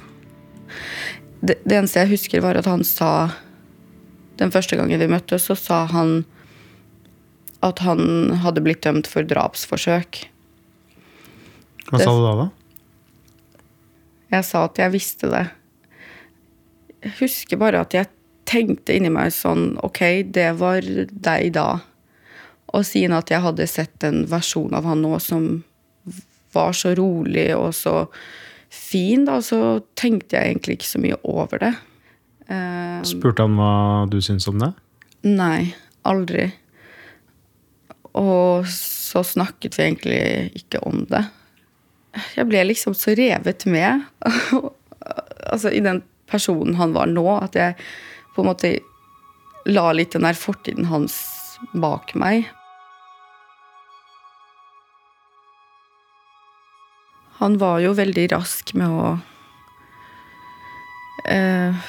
det, 1.44 1.58
det 1.64 1.76
eneste 1.76 2.04
jeg 2.04 2.14
husker, 2.14 2.44
var 2.44 2.58
at 2.58 2.68
han 2.68 2.84
sa 2.86 3.30
Den 4.38 4.52
første 4.54 4.78
gangen 4.78 4.98
vi 4.98 5.10
møttes, 5.10 5.46
så 5.46 5.54
sa 5.58 5.84
han 5.92 6.24
at 7.64 7.80
han 7.84 8.34
hadde 8.44 8.62
blitt 8.64 8.82
dømt 8.84 9.08
for 9.10 9.24
drapsforsøk. 9.26 10.24
Hva 11.88 11.98
Det- 11.98 12.04
sa 12.06 12.12
du 12.16 12.22
da, 12.24 12.34
da? 12.44 12.50
Jeg 14.34 14.44
sa 14.44 14.64
at 14.64 14.78
jeg 14.80 14.92
visste 14.92 15.30
det. 15.30 15.44
Jeg 17.04 17.12
husker 17.20 17.56
bare 17.60 17.80
at 17.84 17.92
jeg 17.94 18.08
tenkte 18.48 18.94
inni 18.96 19.10
meg 19.12 19.30
sånn 19.32 19.78
Ok, 19.84 20.00
det 20.32 20.56
var 20.58 20.80
deg 20.80 21.52
da. 21.52 21.80
Og 22.74 22.82
siden 22.84 23.12
at 23.16 23.30
jeg 23.30 23.40
hadde 23.44 23.66
sett 23.68 24.02
en 24.04 24.24
versjon 24.26 24.72
av 24.74 24.84
han 24.88 25.02
nå 25.04 25.20
som 25.22 25.62
var 26.54 26.72
så 26.72 26.94
rolig 26.96 27.54
og 27.56 27.72
så 27.76 28.08
fin, 28.70 29.24
da, 29.24 29.38
så 29.38 29.82
tenkte 29.94 30.34
jeg 30.38 30.54
egentlig 30.56 30.78
ikke 30.78 30.90
så 30.90 31.00
mye 31.02 31.18
over 31.24 31.58
det. 31.62 31.74
Eh, 32.48 33.02
Spurte 33.06 33.44
han 33.46 33.54
hva 33.58 34.08
du 34.10 34.18
syntes 34.18 34.48
om 34.50 34.58
det? 34.58 34.72
Nei, 35.22 35.74
aldri. 36.04 36.52
Og 38.14 38.68
så 38.70 39.24
snakket 39.26 39.78
vi 39.78 39.86
egentlig 39.88 40.20
ikke 40.62 40.82
om 40.86 41.02
det. 41.10 41.24
Jeg 42.36 42.46
ble 42.46 42.62
liksom 42.68 42.94
så 42.94 43.14
revet 43.18 43.64
med 43.66 44.04
altså 45.52 45.72
i 45.74 45.82
den 45.82 46.02
personen 46.30 46.76
han 46.78 46.94
var 46.94 47.10
nå, 47.10 47.26
at 47.36 47.58
jeg 47.58 47.74
på 48.34 48.42
en 48.42 48.50
måte 48.50 48.74
la 49.66 49.90
litt 49.94 50.14
den 50.14 50.26
der 50.26 50.38
fortiden 50.38 50.88
hans 50.90 51.16
bak 51.72 52.14
meg. 52.18 52.48
Han 57.40 57.58
var 57.58 57.80
jo 57.82 57.94
veldig 57.96 58.28
rask 58.32 58.72
med 58.78 58.88
å 58.94 59.08
eh, 61.28 61.86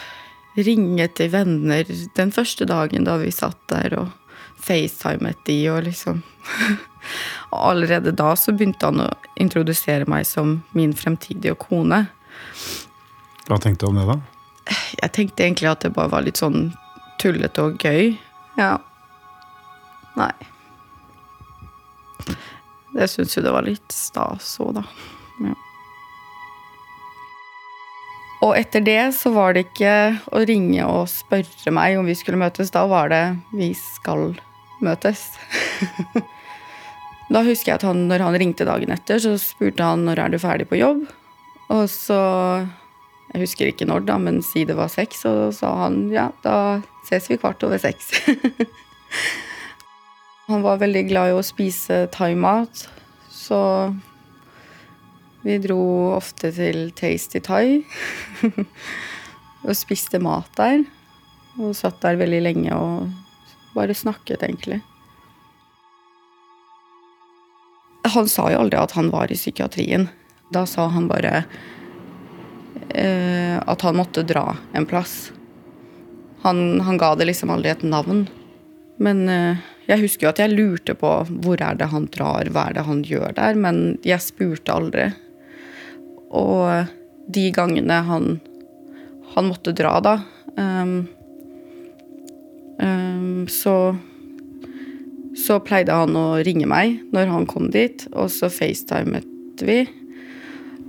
ringe 0.58 1.08
til 1.16 1.32
venner 1.34 1.90
den 2.18 2.34
første 2.36 2.68
dagen 2.70 3.06
da 3.08 3.18
vi 3.22 3.32
satt 3.34 3.62
der 3.72 4.00
og 4.02 4.25
facetimet 4.66 5.40
de 5.48 5.60
og 5.72 5.84
liksom 5.88 6.24
Og 7.54 7.60
allerede 7.70 8.12
da 8.18 8.32
så 8.36 8.52
begynte 8.52 8.90
han 8.90 9.04
å 9.04 9.10
introdusere 9.40 10.08
meg 10.10 10.26
som 10.28 10.58
min 10.76 10.94
fremtidige 10.98 11.54
kone. 11.62 12.08
Hva 13.46 13.60
tenkte 13.62 13.86
du 13.86 13.92
om 13.92 14.00
det, 14.00 14.08
da? 14.10 14.18
Jeg 15.04 15.14
tenkte 15.14 15.46
egentlig 15.46 15.70
at 15.70 15.86
det 15.86 15.94
bare 15.94 16.12
var 16.12 16.26
litt 16.26 16.42
sånn 16.42 16.72
tullete 17.22 17.62
og 17.62 17.78
gøy. 17.78 18.16
Ja. 18.58 18.72
Nei. 20.18 20.34
Jeg 22.96 23.12
syns 23.12 23.38
jo 23.38 23.44
det 23.46 23.54
var 23.54 23.68
litt 23.68 23.94
stas 23.94 24.56
òg, 24.64 24.80
da. 24.80 24.86
Ja. 25.46 25.54
Og 28.46 28.58
etter 28.58 28.84
det 28.84 29.00
så 29.18 29.32
var 29.36 29.56
det 29.56 29.68
ikke 29.70 29.94
å 30.34 30.42
ringe 30.50 30.90
og 30.90 31.06
spørre 31.12 31.74
meg 31.74 32.00
om 32.00 32.10
vi 32.10 32.18
skulle 32.18 32.42
møtes. 32.42 32.74
Da 32.74 32.86
var 32.90 33.14
det 33.14 33.24
'vi 33.54 33.74
skal 33.78 34.34
møtes'. 34.34 34.55
Da 37.34 37.44
husker 37.46 37.72
jeg 37.72 37.80
at 37.80 37.88
han, 37.88 38.06
når 38.10 38.26
han 38.26 38.40
ringte 38.42 38.68
dagen 38.68 38.94
etter, 38.94 39.22
så 39.22 39.36
spurte 39.42 39.84
han 39.84 40.06
'når 40.06 40.20
er 40.20 40.34
du 40.34 40.40
ferdig 40.40 40.70
på 40.70 40.82
jobb'? 40.82 41.06
Og 41.70 41.90
så 41.90 42.68
Jeg 43.34 43.42
husker 43.42 43.68
ikke 43.68 43.88
når, 43.90 44.06
da, 44.06 44.16
men 44.22 44.38
si 44.46 44.64
det 44.64 44.78
var 44.78 44.88
seks, 44.88 45.26
og 45.26 45.52
sa 45.52 45.74
han 45.76 46.12
ja, 46.14 46.30
da 46.44 46.80
ses 47.10 47.26
vi 47.28 47.40
kvart 47.42 47.64
over 47.66 47.82
seks. 47.82 48.14
han 50.48 50.62
var 50.62 50.78
veldig 50.78 51.02
glad 51.10 51.32
i 51.32 51.36
å 51.36 51.44
spise 51.44 52.06
thaimat, 52.14 52.86
så 53.34 53.92
vi 55.44 55.58
dro 55.60 56.14
ofte 56.16 56.54
til 56.54 56.94
Tasty 56.96 57.42
Thai 57.44 57.82
og 59.66 59.76
spiste 59.76 60.22
mat 60.22 60.54
der. 60.56 60.86
Og 61.60 61.76
satt 61.76 62.00
der 62.06 62.22
veldig 62.22 62.44
lenge 62.46 62.78
og 62.78 63.25
bare 63.76 63.96
snakket, 63.98 64.44
egentlig. 64.44 64.82
Han 68.16 68.30
sa 68.30 68.50
jo 68.54 68.62
aldri 68.64 68.80
at 68.80 68.96
han 68.96 69.10
var 69.14 69.32
i 69.32 69.38
psykiatrien. 69.38 70.08
Da 70.54 70.66
sa 70.70 70.88
han 70.94 71.08
bare 71.10 71.44
eh, 72.90 73.58
at 73.60 73.82
han 73.82 73.98
måtte 73.98 74.24
dra 74.24 74.56
en 74.74 74.86
plass. 74.86 75.32
Han, 76.46 76.82
han 76.86 77.00
ga 77.02 77.16
det 77.18 77.30
liksom 77.32 77.50
aldri 77.50 77.74
et 77.74 77.86
navn. 77.86 78.28
Men 79.02 79.26
eh, 79.30 79.64
jeg 79.90 80.02
husker 80.02 80.28
jo 80.28 80.32
at 80.34 80.42
jeg 80.42 80.54
lurte 80.54 80.96
på 80.98 81.12
hvor 81.30 81.62
er 81.62 81.78
det 81.78 81.90
han 81.92 82.08
drar, 82.14 82.50
hva 82.54 82.70
er 82.70 82.78
det 82.78 82.86
han 82.88 83.04
gjør 83.06 83.36
der, 83.38 83.58
men 83.58 83.98
jeg 84.06 84.24
spurte 84.24 84.74
aldri. 84.74 85.10
Og 86.36 86.94
de 87.36 87.50
gangene 87.54 88.00
han, 88.08 88.40
han 89.34 89.50
måtte 89.50 89.74
dra, 89.78 89.98
da 90.02 90.16
ehm, 90.58 91.06
så 93.50 93.76
så 95.36 95.58
pleide 95.60 95.92
han 95.92 96.16
å 96.16 96.38
ringe 96.48 96.66
meg 96.68 97.02
når 97.14 97.28
han 97.28 97.46
kom 97.46 97.68
dit, 97.74 98.06
og 98.16 98.30
så 98.32 98.48
facetimet 98.52 99.26
vi. 99.68 99.82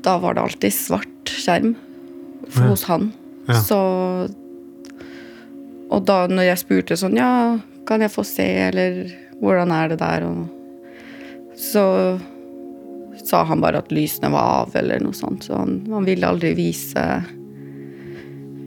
Da 0.07 0.17
var 0.23 0.35
det 0.37 0.45
alltid 0.45 0.73
svart 0.75 1.33
skjerm 1.33 1.75
Ja. 2.55 2.69
hos 2.69 2.85
han. 2.87 3.13
Ja. 3.49 3.61
Så 3.63 3.79
Og 5.91 6.05
da 6.07 6.27
når 6.27 6.43
jeg 6.49 6.59
spurte 6.59 6.97
sånn 6.99 7.17
Ja, 7.17 7.59
kan 7.87 8.01
jeg 8.01 8.11
få 8.11 8.25
se, 8.27 8.43
eller 8.69 9.07
hvordan 9.41 9.71
er 9.71 9.89
det 9.89 9.99
der? 9.99 10.25
Og 10.27 10.49
så 11.57 12.21
sa 13.25 13.45
han 13.45 13.61
bare 13.61 13.79
at 13.79 13.91
lysene 13.95 14.31
var 14.31 14.67
av, 14.67 14.75
eller 14.77 15.01
noe 15.01 15.13
sånt. 15.15 15.45
Så 15.47 15.55
han, 15.59 15.87
han 15.91 16.05
ville 16.05 16.27
aldri 16.27 16.55
vise 16.55 17.05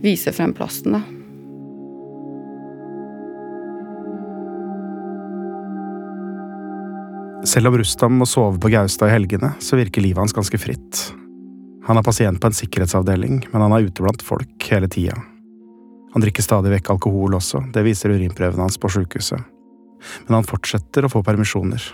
vise 0.02 0.32
frem 0.32 0.54
plassen, 0.56 0.92
da. 0.96 1.02
Selv 7.48 7.68
om 7.68 7.78
Rustam 7.78 8.18
må 8.20 8.26
sove 8.28 8.60
på 8.60 8.70
Gaustad 8.74 9.08
i 9.08 9.14
helgene, 9.14 9.54
så 9.64 9.78
virker 9.80 10.04
livet 10.04 10.20
hans 10.20 10.36
ganske 10.36 10.60
fritt. 10.60 11.00
Han 11.88 11.98
er 11.98 12.04
pasient 12.04 12.42
på 12.42 12.50
en 12.50 12.58
sikkerhetsavdeling, 12.58 13.40
men 13.54 13.64
han 13.64 13.76
er 13.76 13.88
ute 13.88 14.04
blant 14.04 14.24
folk 14.26 14.68
hele 14.68 14.90
tida. 14.92 15.16
Han 16.12 16.26
drikker 16.26 16.44
stadig 16.44 16.74
vekk 16.74 16.92
alkohol 16.96 17.38
også, 17.40 17.64
det 17.74 17.86
viser 17.88 18.12
urinprøvene 18.12 18.66
hans 18.66 18.78
på 18.82 18.92
sjukehuset. 18.92 19.40
Men 20.28 20.40
han 20.40 20.48
fortsetter 20.48 21.08
å 21.08 21.14
få 21.16 21.24
permisjoner. 21.24 21.90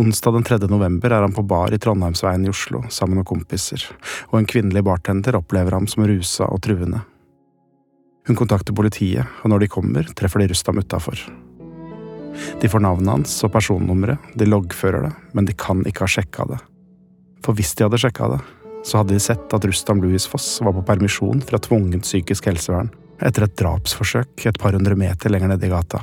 Onsdag 0.00 0.36
den 0.36 0.46
3. 0.46 0.62
november 0.68 1.16
er 1.16 1.24
han 1.24 1.36
på 1.36 1.46
bar 1.46 1.72
i 1.72 1.80
Trondheimsveien 1.80 2.44
i 2.44 2.52
Oslo 2.52 2.84
sammen 2.92 3.22
med 3.22 3.28
kompiser, 3.28 3.88
og 4.30 4.40
en 4.40 4.48
kvinnelig 4.52 4.84
bartender 4.84 5.38
opplever 5.40 5.76
ham 5.76 5.88
som 5.88 6.04
rusa 6.04 6.48
og 6.50 6.60
truende. 6.66 7.06
Hun 8.28 8.36
kontakter 8.36 8.76
politiet, 8.76 9.24
og 9.40 9.52
når 9.52 9.64
de 9.64 9.74
kommer, 9.80 10.12
treffer 10.16 10.44
de 10.44 10.52
Rustam 10.52 10.78
utafor. 10.82 11.24
De 12.60 12.68
får 12.68 12.82
navnet 12.84 13.12
hans 13.12 13.34
og 13.46 13.52
personnummeret, 13.54 14.30
de 14.34 14.48
loggfører 14.48 15.08
det, 15.08 15.12
men 15.36 15.48
de 15.48 15.56
kan 15.56 15.82
ikke 15.88 16.06
ha 16.06 16.14
sjekka 16.14 16.46
det. 16.50 16.60
For 17.44 17.56
hvis 17.56 17.74
de 17.76 17.86
hadde 17.86 18.00
sjekka 18.00 18.30
det, 18.34 18.40
så 18.84 19.00
hadde 19.00 19.16
de 19.16 19.22
sett 19.22 19.54
at 19.54 19.64
Rustam 19.64 20.00
Louis 20.02 20.26
Foss 20.28 20.60
var 20.64 20.74
på 20.76 20.84
permisjon 20.88 21.42
fra 21.44 21.60
tvungent 21.60 22.06
psykisk 22.06 22.48
helsevern 22.48 22.90
etter 23.20 23.44
et 23.44 23.56
drapsforsøk 23.60 24.46
et 24.48 24.58
par 24.60 24.72
hundre 24.76 24.96
meter 24.96 25.32
lenger 25.32 25.52
nede 25.52 25.68
i 25.68 25.72
gata. 25.72 26.00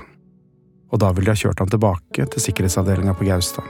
Og 0.93 1.01
da 1.01 1.10
ville 1.12 1.27
de 1.27 1.34
ha 1.34 1.41
kjørt 1.41 1.63
ham 1.63 1.72
tilbake 1.72 2.27
til 2.31 2.43
sikkerhetsavdelinga 2.43 3.15
på 3.17 3.25
Gaustad. 3.27 3.65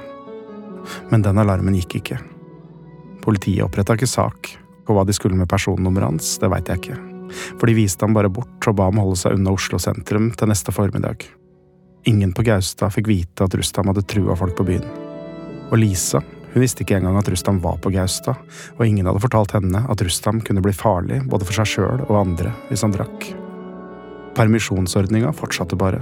Men 1.12 1.24
den 1.24 1.40
alarmen 1.40 1.76
gikk 1.80 1.98
ikke. 2.02 2.20
Politiet 3.24 3.66
oppretta 3.66 3.96
ikke 3.98 4.10
sak, 4.10 4.52
og 4.88 4.96
hva 4.96 5.08
de 5.08 5.16
skulle 5.16 5.40
med 5.40 5.50
personnummeret 5.52 6.12
hans, 6.12 6.36
det 6.40 6.52
veit 6.52 6.70
jeg 6.72 6.84
ikke. 6.84 7.00
For 7.58 7.68
de 7.68 7.76
viste 7.76 8.06
ham 8.06 8.16
bare 8.16 8.32
bort 8.32 8.70
og 8.70 8.78
ba 8.78 8.88
ham 8.88 9.02
holde 9.02 9.20
seg 9.20 9.36
unna 9.36 9.56
Oslo 9.56 9.80
sentrum 9.82 10.30
til 10.36 10.52
neste 10.52 10.76
formiddag. 10.76 11.26
Ingen 12.06 12.34
på 12.34 12.46
Gaustad 12.46 12.94
fikk 12.94 13.08
vite 13.08 13.48
at 13.48 13.56
Rustam 13.56 13.90
hadde 13.92 14.06
trua 14.08 14.36
folk 14.36 14.56
på 14.58 14.68
byen. 14.68 14.86
Og 15.72 15.80
Lisa 15.82 16.22
hun 16.58 16.64
visste 16.64 16.82
ikke 16.82 16.96
engang 16.98 17.20
at 17.20 17.28
Rustam 17.30 17.60
var 17.62 17.76
på 17.78 17.92
Gaustad, 17.94 18.38
og 18.80 18.82
ingen 18.82 19.06
hadde 19.06 19.22
fortalt 19.22 19.52
henne 19.54 19.84
at 19.86 20.02
Rustam 20.02 20.40
kunne 20.42 20.64
bli 20.66 20.72
farlig 20.74 21.20
både 21.30 21.46
for 21.46 21.60
seg 21.60 21.70
sjøl 21.70 22.02
og 22.08 22.16
andre 22.18 22.54
hvis 22.72 22.82
han 22.82 22.96
drakk. 22.96 23.28
Permisjonsordninga 24.38 25.36
fortsatte 25.38 25.78
bare. 25.78 26.00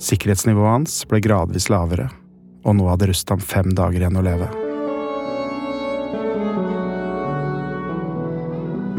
Sikkerhetsnivået 0.00 0.74
hans 0.74 0.98
ble 1.08 1.22
gradvis 1.24 1.70
lavere, 1.72 2.10
og 2.64 2.76
nå 2.76 2.90
hadde 2.90 3.08
Rustam 3.08 3.40
fem 3.40 3.72
dager 3.72 4.02
igjen 4.02 4.20
å 4.20 4.26
leve. 4.26 4.50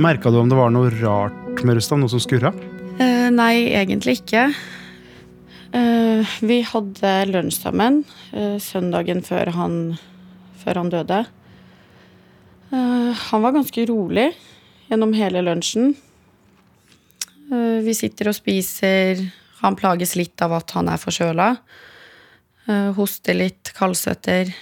Merka 0.01 0.33
du 0.33 0.39
om 0.41 0.49
det 0.49 0.57
var 0.57 0.73
noe 0.73 0.89
rart 0.97 1.61
med 1.61 1.77
Rustam? 1.77 2.01
Noe 2.01 2.09
som 2.09 2.21
skurra? 2.25 2.55
Eh, 2.97 3.29
nei, 3.29 3.67
egentlig 3.69 4.21
ikke. 4.23 4.47
Eh, 5.71 6.31
vi 6.43 6.57
hadde 6.67 7.11
lunsj 7.29 7.61
sammen 7.63 8.01
eh, 8.35 8.57
søndagen 8.59 9.21
før 9.23 9.53
han, 9.55 9.75
før 10.59 10.81
han 10.81 10.89
døde. 10.91 11.19
Eh, 12.75 13.11
han 13.29 13.45
var 13.45 13.55
ganske 13.55 13.85
rolig 13.87 14.31
gjennom 14.89 15.15
hele 15.15 15.43
lunsjen. 15.45 15.93
Vi 17.51 17.91
sitter 17.95 18.29
og 18.31 18.35
spiser. 18.37 19.19
Han 19.59 19.75
plages 19.75 20.13
litt 20.15 20.39
av 20.43 20.53
at 20.55 20.71
han 20.71 20.87
er 20.87 20.99
forkjøla. 20.99 21.47
Hoster 22.95 23.35
litt, 23.35 23.73
kaldsvetter. 23.75 24.53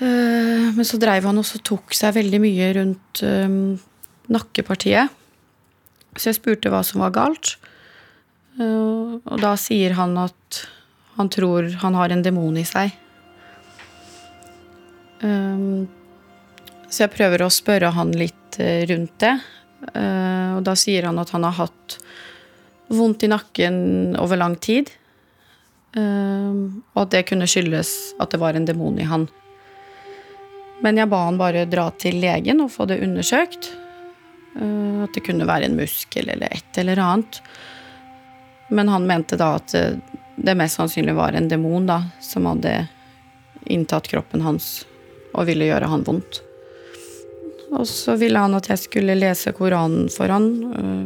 Men 0.00 0.84
så 0.84 1.00
dreiv 1.00 1.24
han 1.24 1.40
også 1.40 1.62
tok 1.64 1.96
seg 1.96 2.12
veldig 2.18 2.40
mye 2.44 2.68
rundt 2.76 3.22
nakkepartiet. 4.36 5.16
Så 6.12 6.28
jeg 6.28 6.38
spurte 6.42 6.72
hva 6.72 6.82
som 6.84 7.00
var 7.06 7.16
galt. 7.16 7.54
Uh, 8.54 9.18
og 9.24 9.40
da 9.42 9.54
sier 9.58 9.96
han 9.98 10.14
at 10.22 10.60
han 11.16 11.28
tror 11.30 11.66
han 11.82 11.94
har 11.98 12.12
en 12.14 12.22
demon 12.22 12.56
i 12.58 12.64
seg. 12.66 12.94
Um, 15.22 15.86
Så 16.90 17.04
jeg 17.04 17.14
prøver 17.16 17.42
å 17.42 17.50
spørre 17.50 17.90
han 17.96 18.12
litt 18.14 18.58
eh, 18.62 18.84
rundt 18.86 19.14
det. 19.18 19.32
Eh, 19.94 20.50
Og 20.54 20.62
da 20.66 20.74
sier 20.78 21.08
han 21.08 21.18
at 21.18 21.32
han 21.34 21.42
har 21.42 21.56
hatt 21.56 21.96
vondt 22.94 23.24
i 23.26 23.30
nakken 23.32 24.14
over 24.20 24.38
lang 24.38 24.54
tid. 24.62 24.92
Eh, 25.96 26.52
Og 26.94 27.00
at 27.02 27.10
det 27.16 27.24
kunne 27.30 27.48
skyldes 27.50 28.14
at 28.22 28.30
det 28.30 28.38
var 28.42 28.54
en 28.54 28.68
demon 28.68 28.98
i 29.00 29.08
han. 29.10 29.26
Men 30.84 31.00
jeg 31.00 31.10
ba 31.10 31.24
han 31.24 31.40
bare 31.40 31.64
dra 31.66 31.88
til 31.98 32.20
legen 32.22 32.62
og 32.62 32.70
få 32.70 32.86
det 32.86 33.00
undersøkt. 33.02 33.72
Eh, 34.54 35.02
At 35.02 35.14
det 35.14 35.24
kunne 35.26 35.48
være 35.50 35.66
en 35.66 35.78
muskel 35.80 36.30
eller 36.30 36.52
et 36.54 36.78
eller 36.78 37.02
annet. 37.02 37.40
Men 38.68 38.88
han 38.88 39.06
mente 39.06 39.36
da 39.40 39.54
at 39.58 39.74
det, 39.74 40.00
det 40.36 40.56
mest 40.58 40.80
sannsynlig 40.80 41.14
var 41.14 41.32
en 41.32 41.48
demon 41.48 41.86
da, 41.86 42.00
som 42.20 42.46
hadde 42.48 42.86
inntatt 43.66 44.08
kroppen 44.08 44.44
hans 44.44 44.84
og 45.34 45.48
ville 45.48 45.68
gjøre 45.68 45.90
han 45.90 46.04
vondt. 46.06 46.40
Og 47.74 47.86
så 47.88 48.14
ville 48.20 48.38
han 48.38 48.54
at 48.54 48.68
jeg 48.70 48.84
skulle 48.84 49.16
lese 49.18 49.52
Koranen 49.56 50.08
for 50.12 50.30
han 50.30 50.48
øh, 50.78 51.04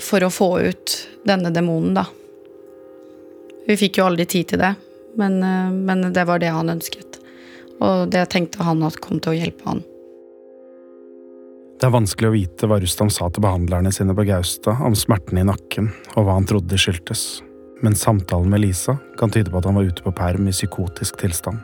for 0.00 0.24
å 0.24 0.32
få 0.32 0.48
ut 0.64 0.94
denne 1.28 1.52
demonen, 1.54 1.94
da. 1.94 2.06
Vi 3.68 3.76
fikk 3.78 4.00
jo 4.00 4.08
aldri 4.08 4.26
tid 4.28 4.48
til 4.50 4.62
det, 4.64 4.74
men, 5.20 5.38
øh, 5.42 5.72
men 5.72 6.08
det 6.12 6.24
var 6.28 6.42
det 6.42 6.52
han 6.54 6.72
ønsket. 6.72 7.20
Og 7.84 8.08
det 8.10 8.26
tenkte 8.32 8.64
han 8.64 8.82
at 8.86 9.00
kom 9.02 9.20
til 9.20 9.34
å 9.34 9.38
hjelpe 9.38 9.68
han. 9.68 9.84
Det 11.80 11.88
er 11.88 11.92
vanskelig 11.92 12.28
å 12.28 12.34
vite 12.34 12.68
hva 12.70 12.78
Rustam 12.80 13.10
sa 13.10 13.26
til 13.28 13.42
behandlerne 13.42 13.90
sine 13.92 14.14
på 14.14 14.24
Gaustad 14.28 14.78
om 14.86 14.94
smertene 14.96 15.42
i 15.42 15.48
nakken 15.48 15.90
og 16.14 16.26
hva 16.26 16.36
han 16.36 16.46
trodde 16.46 16.78
skyldtes, 16.78 17.42
men 17.82 17.98
samtalen 17.98 18.52
med 18.52 18.62
Lisa 18.62 18.94
kan 19.18 19.32
tyde 19.34 19.50
på 19.50 19.58
at 19.58 19.66
han 19.66 19.74
var 19.76 19.88
ute 19.90 20.04
på 20.04 20.12
perm 20.14 20.46
i 20.48 20.54
psykotisk 20.54 21.18
tilstand. 21.20 21.58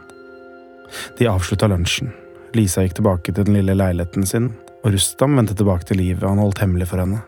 De 1.19 1.29
avslutta 1.31 1.69
lunsjen. 1.71 2.11
Lisa 2.59 2.83
gikk 2.83 2.97
tilbake 2.99 3.31
til 3.31 3.47
den 3.47 3.61
lille 3.61 3.77
leiligheten 3.79 4.27
sin, 4.27 4.49
og 4.83 4.97
Rustam 4.97 5.37
vendte 5.39 5.55
tilbake 5.55 5.87
til 5.87 6.01
livet 6.03 6.27
han 6.27 6.43
holdt 6.43 6.65
hemmelig 6.65 6.89
for 6.91 7.05
henne. 7.05 7.21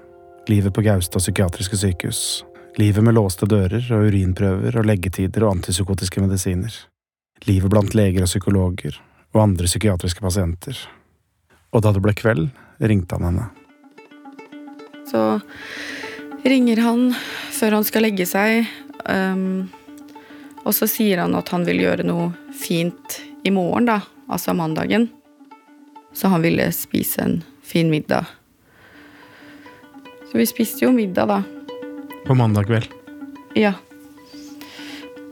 Livet 0.51 0.75
på 0.75 0.83
Gaustad 0.83 1.23
psykiatriske 1.23 1.79
sykehus. 1.79 2.43
Livet 2.81 3.05
med 3.07 3.15
låste 3.15 3.47
dører 3.47 3.85
og 3.95 4.09
urinprøver 4.09 4.81
og 4.81 4.89
leggetider 4.89 5.47
og 5.47 5.59
antipsykotiske 5.59 6.25
medisiner. 6.25 6.75
Livet 7.47 7.71
blant 7.71 7.95
leger 7.95 8.27
og 8.27 8.33
psykologer 8.33 8.99
og 9.33 9.43
andre 9.45 9.71
psykiatriske 9.71 10.25
pasienter. 10.25 10.77
Og 11.73 11.85
da 11.85 11.93
det 11.95 12.03
ble 12.05 12.15
kveld, 12.17 12.51
ringte 12.89 13.19
han 13.19 13.29
henne. 13.31 13.49
Så 15.09 15.41
ringer 16.45 16.81
han 16.83 17.11
før 17.53 17.79
han 17.79 17.87
skal 17.87 18.07
legge 18.07 18.27
seg, 18.27 18.67
um, 19.07 19.69
og 20.63 20.75
så 20.75 20.89
sier 20.91 21.23
han 21.23 21.35
at 21.39 21.51
han 21.55 21.67
vil 21.67 21.83
gjøre 21.85 22.07
noe 22.07 22.31
fint 22.57 23.21
i 23.47 23.53
morgen, 23.55 23.87
da, 23.91 24.01
altså 24.31 24.55
mandagen. 24.57 25.09
Så 26.15 26.31
han 26.33 26.45
ville 26.45 26.69
spise 26.75 27.23
en 27.25 27.39
fin 27.67 27.91
middag. 27.91 28.27
Så 30.31 30.39
vi 30.41 30.47
spiste 30.49 30.87
jo 30.87 30.93
middag, 30.95 31.29
da. 31.29 31.41
På 32.27 32.37
mandag 32.39 32.69
kveld. 32.71 32.89
Ja. 33.59 33.75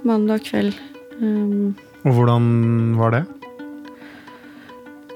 Mandag 0.04 0.44
kveld. 0.48 0.76
Um, 1.20 1.76
Og 2.04 2.16
hvordan 2.16 2.44
var 2.96 3.14
det? 3.14 3.24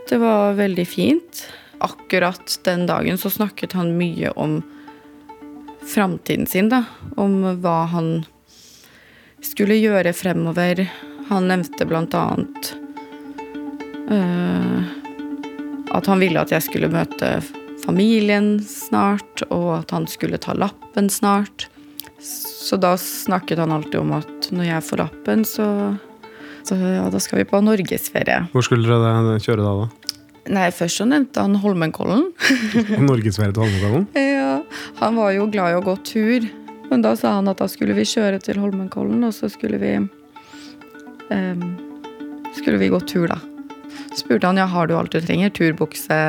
Det 0.08 0.18
var 0.20 0.56
veldig 0.58 0.84
fint. 0.86 1.46
Akkurat 1.84 2.58
den 2.64 2.86
dagen 2.88 3.18
så 3.20 3.30
snakket 3.32 3.76
han 3.76 3.96
mye 3.98 4.32
om 4.40 4.62
framtiden 5.84 6.46
sin, 6.48 6.70
da. 6.72 6.84
Om 7.20 7.42
hva 7.60 7.84
han 7.92 8.14
skulle 9.44 9.76
gjøre 9.76 10.14
fremover. 10.16 10.86
Han 11.28 11.48
nevnte 11.48 11.86
blant 11.88 12.14
annet 12.16 12.72
øh, 14.12 14.80
at 15.94 16.08
han 16.10 16.20
ville 16.20 16.40
at 16.40 16.52
jeg 16.52 16.64
skulle 16.66 16.90
møte 16.92 17.38
familien 17.85 18.56
snart, 18.64 19.44
og 19.52 19.80
at 19.82 19.94
han 19.94 20.09
skulle 20.11 20.40
ta 20.40 20.56
lappen 20.56 21.11
snart. 21.12 21.68
Så 22.20 22.78
da 22.80 22.94
snakket 23.00 23.61
han 23.61 23.72
alltid 23.74 24.00
om 24.00 24.14
at 24.16 24.48
når 24.54 24.68
jeg 24.70 24.87
får 24.88 25.02
lappen, 25.04 25.44
så, 25.48 25.66
så 26.64 26.78
ja, 26.80 27.04
da 27.12 27.20
skal 27.20 27.42
vi 27.42 27.48
på 27.48 27.61
norgesferie. 27.64 28.46
Hvor 28.54 28.64
skulle 28.66 28.88
dere 28.88 29.37
kjøre 29.44 29.61
da? 29.64 29.74
da? 29.85 30.03
Nei, 30.52 30.66
først 30.76 31.00
så 31.00 31.07
nevnte 31.09 31.40
han 31.40 31.57
Holmenkollen. 31.62 32.26
Norgesferie 33.09 33.54
til 33.54 33.64
Holmenkollen? 33.64 34.04
Ja, 34.18 34.59
han 35.00 35.16
var 35.16 35.33
jo 35.33 35.46
glad 35.52 35.72
i 35.72 35.78
å 35.78 35.85
gå 35.85 35.96
tur. 36.04 36.48
Men 36.90 37.04
da 37.04 37.14
sa 37.16 37.38
han 37.38 37.48
at 37.48 37.62
da 37.62 37.68
skulle 37.70 37.96
vi 37.96 38.04
kjøre 38.09 38.42
til 38.44 38.61
Holmenkollen, 38.61 39.24
og 39.24 39.33
så 39.37 39.48
skulle 39.52 39.80
vi 39.80 39.94
um, 41.30 41.64
Skulle 42.54 42.78
vi 42.78 42.90
gå 42.92 43.00
tur, 43.09 43.26
da. 43.33 43.38
Så 44.12 44.24
spurte 44.26 44.46
han 44.46 44.61
ja, 44.61 44.68
har 44.70 44.87
du 44.87 44.94
alt 44.98 45.14
du 45.14 45.20
trenger. 45.24 45.50
Turbukse, 45.54 46.20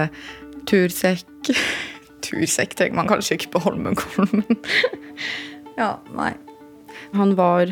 tursekk 0.70 1.52
Tursekk 2.26 2.74
trenger 2.74 2.98
man 2.98 3.10
kanskje 3.10 3.36
ikke 3.38 3.52
på 3.58 3.66
Holmenkollen, 3.68 4.42
men 4.48 4.64
Ja, 5.76 5.98
nei. 6.16 6.32
Han 7.14 7.36
var 7.38 7.70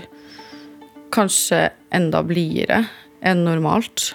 kanskje 1.13 1.69
enda 1.95 2.21
blidere 2.25 2.83
enn 3.23 3.45
normalt. 3.47 4.11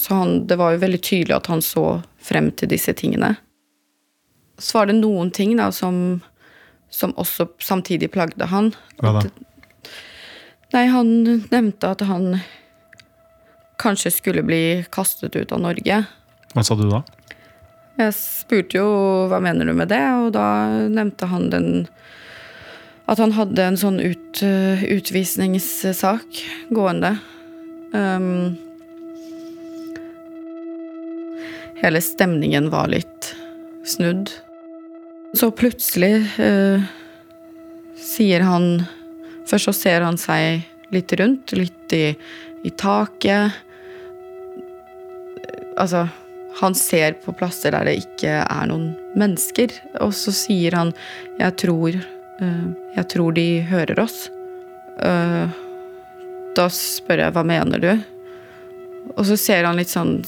Så 0.00 0.16
han, 0.16 0.34
det 0.48 0.56
var 0.56 0.72
jo 0.72 0.80
veldig 0.86 1.00
tydelig 1.04 1.34
at 1.36 1.50
han 1.52 1.60
så 1.64 1.84
frem 2.24 2.48
til 2.56 2.70
disse 2.72 2.94
tingene. 2.96 3.34
Så 4.60 4.78
var 4.78 4.88
det 4.88 4.96
noen 5.00 5.28
ting 5.36 5.52
da 5.58 5.66
som, 5.74 6.20
som 6.92 7.12
også 7.20 7.50
samtidig 7.60 8.08
plagde 8.14 8.48
han. 8.48 8.72
Hva 9.00 9.18
da? 9.18 9.26
At- 9.28 9.46
Nei, 10.70 10.84
han 10.86 11.08
nevnte 11.50 11.88
at 11.90 12.04
han 12.06 12.36
kanskje 13.82 14.12
skulle 14.14 14.44
bli 14.46 14.84
kastet 14.94 15.34
ut 15.34 15.52
av 15.52 15.60
Norge. 15.64 15.96
Hva 16.54 16.62
sa 16.64 16.76
du 16.78 16.84
da? 16.90 17.00
Jeg 17.98 18.14
spurte 18.16 18.78
jo 18.78 18.86
hva 19.28 19.40
mener 19.42 19.66
du 19.68 19.74
med 19.76 19.90
det, 19.90 20.00
og 20.22 20.30
da 20.36 20.44
nevnte 20.88 21.26
han 21.28 21.50
den 21.52 21.70
At 23.10 23.18
han 23.18 23.32
hadde 23.34 23.64
en 23.66 23.76
sånn 23.80 23.96
ut, 23.98 24.38
eh, 24.46 24.84
utvisningssak 24.94 26.36
gående. 26.70 27.16
Um, 27.90 28.54
hele 31.82 32.00
stemningen 32.00 32.70
var 32.70 32.88
litt 32.92 33.34
snudd. 33.86 34.30
Så 35.34 35.50
plutselig 35.54 36.14
eh, 36.42 36.82
sier 38.00 38.46
han 38.46 38.82
Først 39.50 39.66
så 39.66 39.72
ser 39.74 40.04
han 40.04 40.14
seg 40.20 40.60
litt 40.94 41.10
rundt, 41.18 41.50
litt 41.58 41.92
i, 41.96 42.12
i 42.62 42.70
taket. 42.78 43.56
Altså, 45.74 46.04
han 46.60 46.76
ser 46.78 47.16
på 47.24 47.34
plasser 47.34 47.74
der 47.74 47.88
det 47.88 47.96
ikke 48.04 48.44
er 48.44 48.68
noen 48.70 48.92
mennesker, 49.18 49.74
og 50.04 50.12
så 50.14 50.30
sier 50.34 50.76
han 50.78 50.92
'jeg 51.40 51.56
tror, 51.64 51.98
eh, 51.98 52.66
jeg 52.94 53.08
tror 53.10 53.34
de 53.34 53.48
hører 53.72 53.98
oss'. 54.04 54.30
Eh, 55.02 55.48
da 56.54 56.68
spør 56.68 57.24
jeg 57.24 57.34
'hva 57.34 57.44
mener 57.44 57.78
du?' 57.78 58.04
Og 59.16 59.26
så 59.26 59.36
ser 59.36 59.64
han 59.64 59.76
litt 59.76 59.90
sånn 59.90 60.22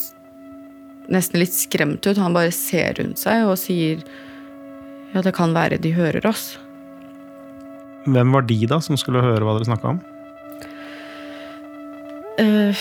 nesten 1.11 1.41
litt 1.41 1.55
skremt 1.55 2.07
ut. 2.07 2.21
Han 2.21 2.37
bare 2.37 2.53
ser 2.55 2.95
rundt 3.01 3.19
seg 3.19 3.47
og 3.47 3.59
sier 3.59 4.03
'ja, 5.13 5.23
det 5.23 5.35
kan 5.35 5.55
være 5.55 5.81
de 5.81 5.93
hører 5.93 6.25
oss'. 6.27 6.57
Hvem 8.07 8.33
var 8.33 8.43
de 8.43 8.67
da 8.67 8.81
som 8.81 8.97
skulle 8.97 9.23
høre 9.23 9.45
hva 9.45 9.55
dere 9.55 9.69
snakka 9.69 9.89
om? 9.95 10.01
Uh, 12.41 12.75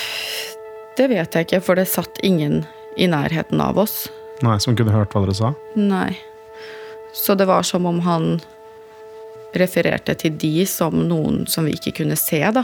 det 0.97 1.07
vet 1.11 1.35
jeg 1.35 1.45
ikke, 1.45 1.61
for 1.61 1.75
det 1.75 1.87
satt 1.87 2.21
ingen 2.23 2.65
i 2.97 3.07
nærheten 3.07 3.61
av 3.61 3.77
oss. 3.77 4.09
Nei, 4.41 4.57
Som 4.57 4.75
kunne 4.75 4.91
hørt 4.91 5.13
hva 5.13 5.21
dere 5.21 5.35
sa? 5.35 5.53
Nei. 5.75 6.17
Så 7.13 7.35
det 7.35 7.45
var 7.45 7.63
som 7.63 7.85
om 7.85 7.99
han 7.99 8.41
refererte 9.53 10.15
til 10.15 10.37
de 10.39 10.65
som 10.65 10.95
noen 11.07 11.45
som 11.47 11.67
vi 11.67 11.75
ikke 11.75 11.99
kunne 12.01 12.15
se, 12.15 12.39
da. 12.55 12.63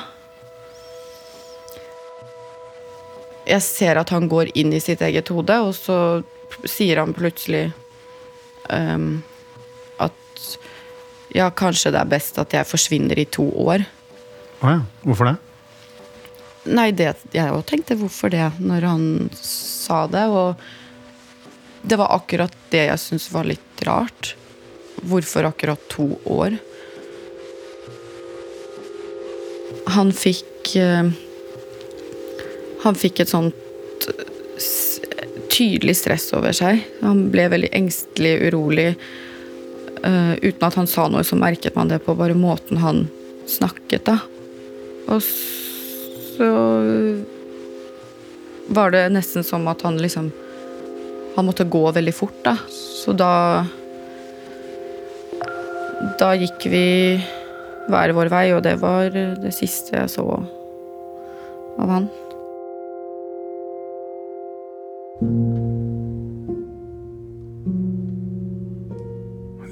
Jeg 3.47 3.63
ser 3.63 3.99
at 3.99 4.11
han 4.11 4.27
går 4.27 4.51
inn 4.59 4.73
i 4.75 4.83
sitt 4.83 5.01
eget 5.05 5.29
hode, 5.31 5.55
og 5.63 5.73
så 5.77 5.97
sier 6.67 6.99
han 6.99 7.15
plutselig 7.15 7.69
um, 8.71 9.21
at 10.03 10.47
ja, 11.35 11.49
kanskje 11.51 11.93
det 11.95 12.01
er 12.01 12.11
best 12.11 12.39
at 12.41 12.55
jeg 12.55 12.67
forsvinner 12.67 13.19
i 13.19 13.27
to 13.31 13.47
år. 13.63 13.85
Å 14.59 14.73
ja. 14.73 14.81
Hvorfor 15.05 15.31
det? 15.31 15.37
Nei, 16.67 16.89
det, 16.91 17.13
jeg 17.31 17.53
òg 17.53 17.63
tenkte 17.69 17.95
hvorfor 17.99 18.31
det, 18.33 18.49
når 18.59 18.87
han 18.89 19.05
sa 19.39 20.03
det. 20.11 20.25
Og 20.27 21.87
det 21.87 21.99
var 21.99 22.15
akkurat 22.17 22.55
det 22.73 22.87
jeg 22.89 23.03
syntes 23.03 23.29
var 23.31 23.47
litt 23.47 23.85
rart. 23.87 24.33
Hvorfor 25.07 25.47
akkurat 25.47 25.83
to 25.93 26.09
år? 26.27 26.57
Han 29.95 30.11
fikk 30.11 30.73
eh, 30.81 31.13
Han 32.87 32.95
fikk 32.95 33.19
et 33.19 33.31
sånt 33.31 34.07
eh, 34.07 35.25
tydelig 35.51 35.97
stress 35.99 36.29
over 36.37 36.55
seg. 36.55 36.85
Han 37.03 37.27
ble 37.33 37.49
veldig 37.51 37.71
engstelig, 37.75 38.35
urolig. 38.47 38.91
Eh, 40.03 40.33
uten 40.39 40.67
at 40.67 40.77
han 40.79 40.87
sa 40.87 41.07
noe, 41.11 41.25
så 41.27 41.39
merket 41.39 41.75
man 41.75 41.91
det 41.91 41.99
på 42.05 42.15
bare 42.15 42.37
måten 42.37 42.79
han 42.79 43.07
snakket, 43.47 44.07
da. 44.07 44.19
Og 45.11 45.23
så 45.23 46.51
var 48.67 48.91
det 48.91 49.07
nesten 49.15 49.45
som 49.47 49.67
at 49.71 49.81
han 49.87 49.99
liksom 50.01 50.31
Han 51.37 51.45
måtte 51.45 51.67
gå 51.69 51.83
veldig 51.93 52.13
fort, 52.17 52.37
da. 52.43 52.55
Så 52.67 53.13
da 53.13 53.63
Da 56.19 56.31
gikk 56.33 56.65
vi 56.65 56.85
hver 57.87 58.13
vår 58.17 58.31
vei, 58.33 58.45
og 58.55 58.63
det 58.65 58.73
var 58.81 59.13
det 59.13 59.53
siste 59.55 59.95
jeg 59.95 60.09
så 60.11 60.25
av 61.77 61.93
han. 61.93 62.09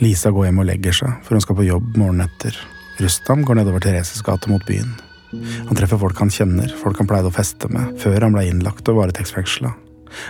Lisa 0.01 0.31
går 0.33 0.47
hjem 0.47 0.61
og 0.63 0.65
legger 0.65 0.95
seg, 0.97 1.19
for 1.21 1.37
hun 1.37 1.43
skal 1.43 1.57
på 1.59 1.67
jobb 1.67 1.99
morgenen 1.99 2.25
etter. 2.25 2.57
Rustam 2.97 3.43
går 3.45 3.59
nedover 3.59 3.83
Thereses 3.83 4.23
gate 4.25 4.49
mot 4.49 4.65
byen. 4.65 4.95
Han 5.67 5.77
treffer 5.77 6.01
folk 6.01 6.17
han 6.17 6.33
kjenner, 6.33 6.73
folk 6.81 6.97
han 6.97 7.09
pleide 7.09 7.29
å 7.29 7.35
feste 7.35 7.69
med, 7.69 7.93
før 8.01 8.25
han 8.25 8.33
ble 8.33 8.47
innlagt 8.49 8.89
og 8.89 8.97
varetektsfengsla. 9.03 9.73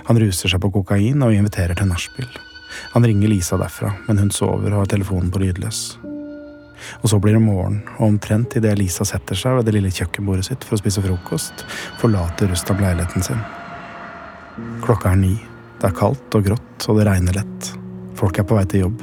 Han 0.09 0.19
ruser 0.19 0.51
seg 0.51 0.59
på 0.59 0.73
kokain 0.75 1.23
og 1.23 1.35
inviterer 1.35 1.79
til 1.79 1.87
nachspiel. 1.87 2.29
Han 2.91 3.07
ringer 3.07 3.31
Lisa 3.31 3.55
derfra, 3.61 3.95
men 4.09 4.19
hun 4.19 4.35
sover 4.35 4.73
og 4.73 4.83
har 4.83 4.95
telefonen 4.97 5.31
på 5.31 5.45
lydløs. 5.45 5.83
Og 7.01 7.07
så 7.07 7.23
blir 7.23 7.37
det 7.37 7.45
morgen, 7.45 7.85
og 7.97 8.09
omtrent 8.11 8.59
idet 8.59 8.75
Lisa 8.79 9.07
setter 9.07 9.39
seg 9.39 9.61
ved 9.61 9.69
det 9.69 9.79
lille 9.79 9.95
kjøkkenbordet 9.95 10.51
sitt 10.51 10.67
for 10.67 10.75
å 10.75 10.81
spise 10.83 11.03
frokost, 11.05 11.63
forlater 12.01 12.51
Rustam 12.51 12.83
leiligheten 12.83 13.23
sin. 13.23 13.45
Klokka 14.83 15.11
er 15.11 15.19
ni. 15.19 15.33
Det 15.81 15.89
er 15.89 15.97
kaldt 15.97 16.35
og 16.37 16.45
grått, 16.45 16.85
og 16.87 16.99
det 16.99 17.07
regner 17.09 17.35
lett. 17.35 17.71
Folk 18.15 18.37
er 18.39 18.45
på 18.47 18.55
vei 18.55 18.63
til 18.71 18.85
jobb. 18.85 19.01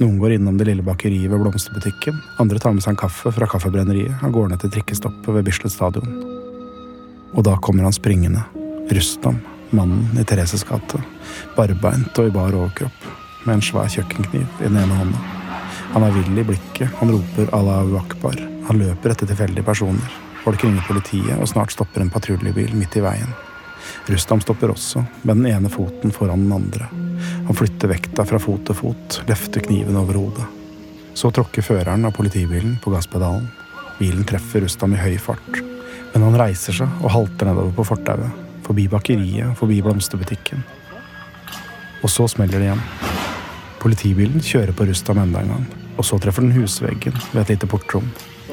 Noen 0.00 0.16
går 0.22 0.38
innom 0.38 0.56
det 0.56 0.66
lille 0.70 0.84
bakeriet 0.84 1.28
ved 1.28 1.42
blomsterbutikken. 1.42 2.16
Andre 2.40 2.60
tar 2.62 2.72
med 2.72 2.84
seg 2.84 2.94
en 2.94 3.02
kaffe 3.02 3.32
fra 3.36 3.48
kaffebrenneriet 3.50 4.24
og 4.24 4.32
går 4.38 4.48
ned 4.50 4.62
til 4.62 4.72
trikkestoppet 4.72 5.36
ved 5.36 5.44
Bislett 5.44 5.74
stadion. 5.74 6.16
Og 7.34 7.44
da 7.44 7.58
kommer 7.60 7.84
han 7.84 7.96
springende. 7.96 8.46
Rustam, 8.94 9.42
mannen 9.76 10.16
i 10.16 10.24
Thereses 10.24 10.64
gate. 10.64 11.00
Barbeint 11.58 12.16
og 12.20 12.30
i 12.30 12.34
bar 12.34 12.56
overkropp, 12.56 13.08
med 13.44 13.58
en 13.58 13.64
svær 13.64 13.90
kjøkkenkniv 13.92 14.46
i 14.62 14.68
den 14.68 14.80
ene 14.80 15.00
hånda. 15.02 15.24
Han 15.94 16.06
er 16.06 16.14
vill 16.16 16.40
i 16.40 16.46
blikket, 16.48 16.88
han 16.98 17.12
roper 17.12 17.52
Allahu 17.54 17.98
akbar. 18.00 18.38
Han 18.70 18.80
løper 18.80 19.12
etter 19.12 19.28
tilfeldige 19.28 19.66
personer. 19.66 20.20
Folk 20.44 20.64
ringer 20.64 20.84
politiet, 20.88 21.36
og 21.36 21.50
snart 21.52 21.72
stopper 21.76 22.00
en 22.00 22.12
patruljebil 22.12 22.72
midt 22.78 22.96
i 22.96 23.04
veien. 23.04 23.36
Rustam 24.10 24.40
stopper 24.44 24.72
også, 24.74 25.04
med 25.22 25.40
den 25.40 25.48
ene 25.52 25.70
foten 25.72 26.12
foran 26.12 26.46
den 26.46 26.52
andre. 26.56 26.88
Han 27.46 27.56
flytter 27.56 27.90
vekta 27.92 28.24
fra 28.28 28.40
fot 28.42 28.64
til 28.68 28.76
fot, 28.78 29.20
løfter 29.28 29.64
kniven 29.64 29.96
over 30.00 30.20
hodet. 30.20 30.46
Så 31.14 31.30
tråkker 31.30 31.62
føreren 31.62 32.04
av 32.04 32.14
politibilen 32.16 32.78
på 32.82 32.90
gasspedalen. 32.94 33.46
Bilen 34.00 34.26
treffer 34.26 34.64
Rustam 34.64 34.96
i 34.96 35.00
høy 35.00 35.14
fart. 35.22 35.60
Men 36.14 36.26
han 36.26 36.38
reiser 36.38 36.74
seg 36.74 37.02
og 37.02 37.12
halter 37.14 37.48
nedover 37.50 37.74
på 37.76 37.86
fortauet. 37.92 38.42
Forbi 38.64 38.88
bakeriet 38.90 39.54
forbi 39.58 39.80
blomsterbutikken. 39.84 40.64
Og 42.02 42.10
så 42.10 42.26
smeller 42.28 42.60
det 42.60 42.68
igjen. 42.68 42.84
Politibilen 43.80 44.42
kjører 44.42 44.74
på 44.76 44.86
Rustam 44.88 45.20
enda 45.22 45.42
en 45.44 45.54
gang. 45.54 45.66
Og 45.98 46.06
så 46.08 46.18
treffer 46.18 46.42
den 46.42 46.56
husveggen 46.56 47.16
ved 47.32 47.42
et 47.44 47.54
lite 47.54 47.68
portrom. 47.70 48.08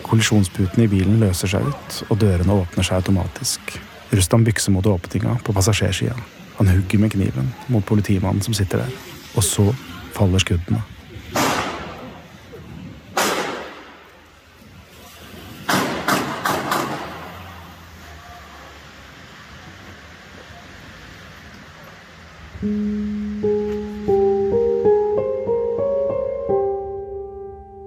Kollisjonsputene 0.06 0.86
i 0.86 0.92
bilen 0.92 1.22
løser 1.22 1.50
seg 1.54 1.66
ut, 1.66 2.02
og 2.10 2.20
dørene 2.22 2.62
åpner 2.62 2.86
seg 2.86 3.00
automatisk. 3.00 3.80
Rustam 4.12 4.44
bykser 4.44 4.72
mot 4.72 4.86
åpninga 4.86 5.38
på 5.44 5.54
passasjersida. 5.54 6.16
Han 6.58 6.68
hugger 6.68 7.00
med 7.00 7.12
kniven 7.12 7.54
mot 7.68 7.86
politimannen 7.86 8.44
som 8.44 8.54
sitter 8.54 8.84
der. 8.84 8.92
Og 9.36 9.44
så 9.44 9.70
faller 10.12 10.40
skuddene. 10.44 10.84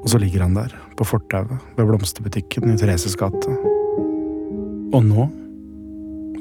Og 0.02 0.08
så 0.08 0.18
ligger 0.18 0.42
han 0.42 0.56
der, 0.56 0.72
på 0.96 1.04
fortauet 1.04 1.60
ved 1.76 1.86
blomsterbutikken 1.86 2.72
i 2.72 2.76
Thereses 2.80 3.16
gate. 3.16 3.60
Og 4.94 5.02
nå 5.04 5.30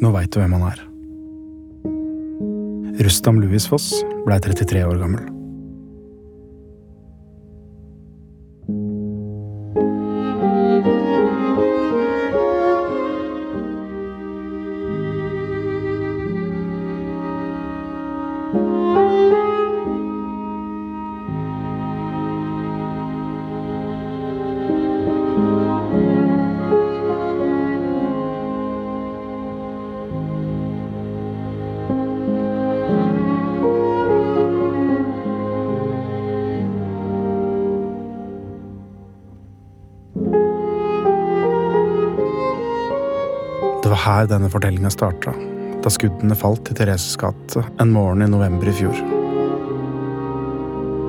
Nå 0.04 0.10
veit 0.12 0.34
du 0.36 0.42
hvem 0.42 0.58
han 0.58 0.66
er. 0.68 0.82
Rustam 3.04 3.39
Louis 3.39 3.63
Foss 3.72 3.94
blei 4.26 4.42
33 4.44 4.84
år 4.84 5.00
gammel. 5.00 5.33
Her 44.19 44.30
denne 44.30 44.52
fortellinga 44.52 44.91
starta, 44.93 45.34
da 45.84 45.91
skuddene 45.91 46.38
falt 46.38 46.71
i 46.71 46.78
Thereses 46.78 47.17
gate 47.19 47.65
en 47.82 47.91
morgen 47.93 48.23
i 48.26 48.30
november 48.32 48.69
i 48.69 48.76
fjor. 48.78 49.04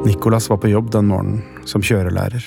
Nicolas 0.05 0.51
var 0.51 0.59
på 0.61 0.69
jobb 0.69 0.91
den 0.93 1.09
morgenen, 1.09 1.45
som 1.65 1.85
kjørelærer. 1.85 2.45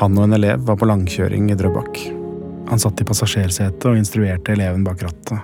Han 0.00 0.16
og 0.18 0.26
en 0.26 0.34
elev 0.40 0.64
var 0.66 0.78
på 0.80 0.88
langkjøring 0.90 1.52
i 1.52 1.58
Drøbak. 1.58 2.00
Han 2.70 2.82
satt 2.82 3.02
i 3.02 3.06
passasjersetet 3.06 3.86
og 3.86 3.98
instruerte 3.98 4.54
eleven 4.54 4.82
bak 4.86 5.02
rattet. 5.02 5.38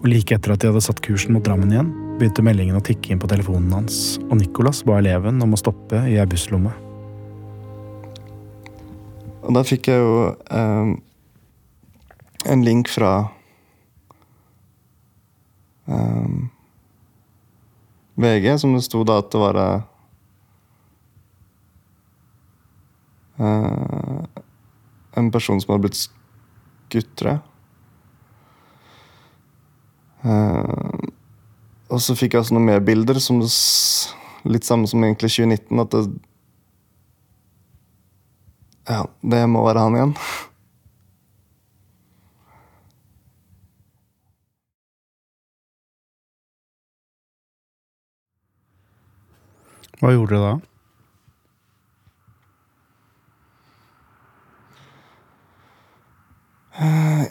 Og 0.00 0.06
like 0.08 0.36
etter 0.36 0.52
at 0.52 0.60
de 0.60 0.68
hadde 0.70 0.84
satt 0.84 1.00
kursen 1.04 1.32
mot 1.36 1.44
Drammen 1.44 1.72
igjen, 1.72 1.88
begynte 2.20 2.44
meldingen 2.44 2.76
å 2.76 2.84
tikke 2.84 3.14
inn 3.14 3.20
på 3.20 3.28
telefonen 3.32 3.72
hans, 3.72 4.18
og 4.28 4.36
Nicolas 4.40 4.82
ba 4.84 4.98
eleven 5.00 5.40
om 5.40 5.56
å 5.56 5.60
stoppe 5.60 6.04
i 6.08 6.18
ei 6.20 6.28
busslomme. 6.28 6.72
Og 9.40 9.56
da 9.56 9.64
fikk 9.64 9.88
jeg 9.88 10.04
jo 10.04 10.16
eh, 10.52 10.90
en 12.52 12.64
link 12.64 12.92
fra 12.92 13.14
eh, 15.90 16.28
VG, 18.20 18.58
som 18.58 18.74
det 18.74 18.82
sto 18.84 19.02
da 19.06 19.18
at 19.20 19.30
det 19.32 19.40
var 19.40 19.58
uh, 23.40 24.24
En 25.16 25.30
person 25.32 25.60
som 25.60 25.72
hadde 25.72 25.86
blitt 25.86 25.98
skutt, 25.98 27.10
tror 27.18 27.30
jeg. 27.32 27.40
Uh, 30.20 31.08
og 31.90 32.02
så 32.04 32.14
fikk 32.14 32.36
jeg 32.36 32.44
også 32.44 32.54
noen 32.54 32.68
mer 32.68 32.82
bilder, 32.84 33.18
som 33.22 33.40
det, 33.40 33.50
litt 34.48 34.68
samme 34.68 34.88
som 34.90 35.02
egentlig 35.04 35.32
2019. 35.32 35.80
At 35.82 35.96
det 35.96 36.04
Ja, 38.90 39.04
det 39.22 39.44
må 39.48 39.64
være 39.64 39.86
han 39.86 39.96
igjen. 39.96 40.14
Hva 50.00 50.14
gjorde 50.14 50.36
du 50.36 50.40
da? 50.40 50.52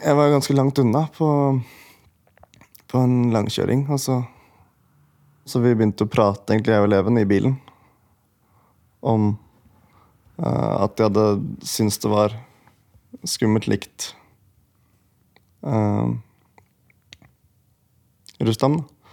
Jeg 0.09 0.17
var 0.17 0.29
ganske 0.29 0.53
langt 0.53 0.79
unna 0.81 1.07
på, 1.15 1.29
på 2.87 3.01
en 3.01 3.31
langkjøring. 3.33 3.87
Og 3.89 3.99
så, 4.01 4.19
så 5.49 5.61
vi 5.63 5.73
begynte 5.73 6.05
å 6.05 6.11
prate, 6.11 6.53
egentlig, 6.53 6.75
jeg 6.75 6.85
og 6.85 6.91
eleven, 6.91 7.17
i 7.17 7.27
bilen. 7.29 7.57
Om 9.01 9.31
uh, 10.37 10.75
at 10.85 10.95
de 10.97 11.07
hadde 11.07 11.25
syntes 11.65 11.97
det 12.05 12.13
var 12.13 12.37
skummelt 13.25 13.65
likt 13.71 14.11
uh, 15.65 16.13
Rustam. 18.45 18.77
da. 18.77 19.11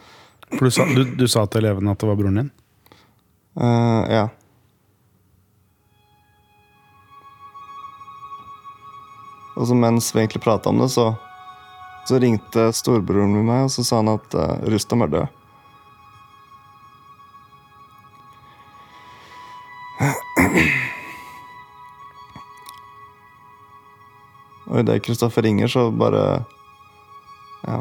For 0.52 0.68
du 0.68 0.76
sa, 0.76 0.86
du, 0.92 1.02
du 1.16 1.26
sa 1.26 1.48
til 1.48 1.64
eleven 1.64 1.88
at 1.90 2.00
det 2.00 2.12
var 2.12 2.20
broren 2.20 2.44
din? 2.44 2.54
Eh, 3.60 4.14
ja. 4.14 4.28
Og 9.56 9.66
så 9.68 9.74
mens 9.74 10.14
vi 10.14 10.20
egentlig 10.20 10.42
prata 10.44 10.68
om 10.68 10.78
det, 10.82 10.88
så, 10.92 11.14
så 12.08 12.18
ringte 12.20 12.72
storebroren 12.76 13.32
min 13.32 13.46
meg, 13.48 13.64
og 13.66 13.72
så 13.72 13.84
sa 13.88 13.96
han 14.02 14.12
at 14.12 14.34
uh, 14.36 14.60
Rustam 14.68 15.02
er 15.06 15.10
død. 15.14 15.26
Og 24.66 24.80
idet 24.82 25.04
Kristoffer 25.06 25.42
ringer, 25.46 25.68
så 25.70 25.90
bare 25.90 26.44
Ja. 27.66 27.80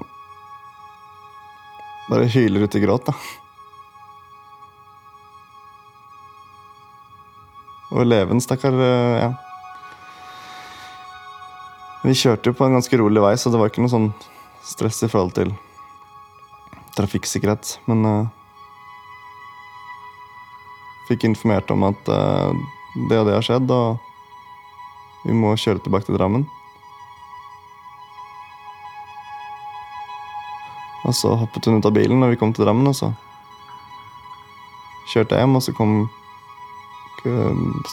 bare 2.09 2.25
hyler 2.29 2.63
ut 2.63 2.75
i 2.75 2.79
gråt, 2.79 3.05
da. 3.09 3.13
Og 7.95 8.03
Leven, 8.03 8.41
stakkar, 8.43 8.75
eh, 8.75 9.17
ja. 9.23 9.34
Vi 12.03 12.13
kjørte 12.13 12.51
jo 12.51 12.58
på 12.58 12.65
en 12.67 12.75
ganske 12.75 12.97
rolig 12.99 13.21
vei, 13.23 13.36
så 13.39 13.49
det 13.49 13.60
var 13.60 13.71
ikke 13.71 13.81
noe 13.81 13.93
sånn 13.93 14.10
stress 14.67 14.99
i 15.05 15.10
forhold 15.10 15.31
til 15.38 15.53
trafikksikkerhet. 16.97 17.79
Men 17.88 18.03
uh, 18.05 18.27
fikk 21.08 21.23
informert 21.29 21.71
om 21.71 21.88
at 21.88 22.12
uh, 22.12 22.51
det 23.10 23.21
og 23.21 23.29
det 23.29 23.38
har 23.38 23.47
skjedd, 23.47 23.71
og 23.71 23.97
vi 25.23 25.34
må 25.39 25.55
kjøre 25.55 25.81
tilbake 25.88 26.10
til 26.10 26.19
Drammen. 26.19 26.45
Og 31.05 31.15
så 31.15 31.31
hoppet 31.39 31.65
hun 31.65 31.79
ut 31.79 31.88
av 31.88 31.95
bilen 31.95 32.19
når 32.21 32.36
vi 32.36 32.41
kom 32.43 32.53
til 32.53 32.67
Drammen, 32.67 32.91
og 32.91 32.99
så 32.99 33.13
kjørte 35.13 35.39
jeg 35.39 35.45
hjem, 35.45 35.58
og 35.58 35.63
så 35.63 35.73
kom 35.79 35.97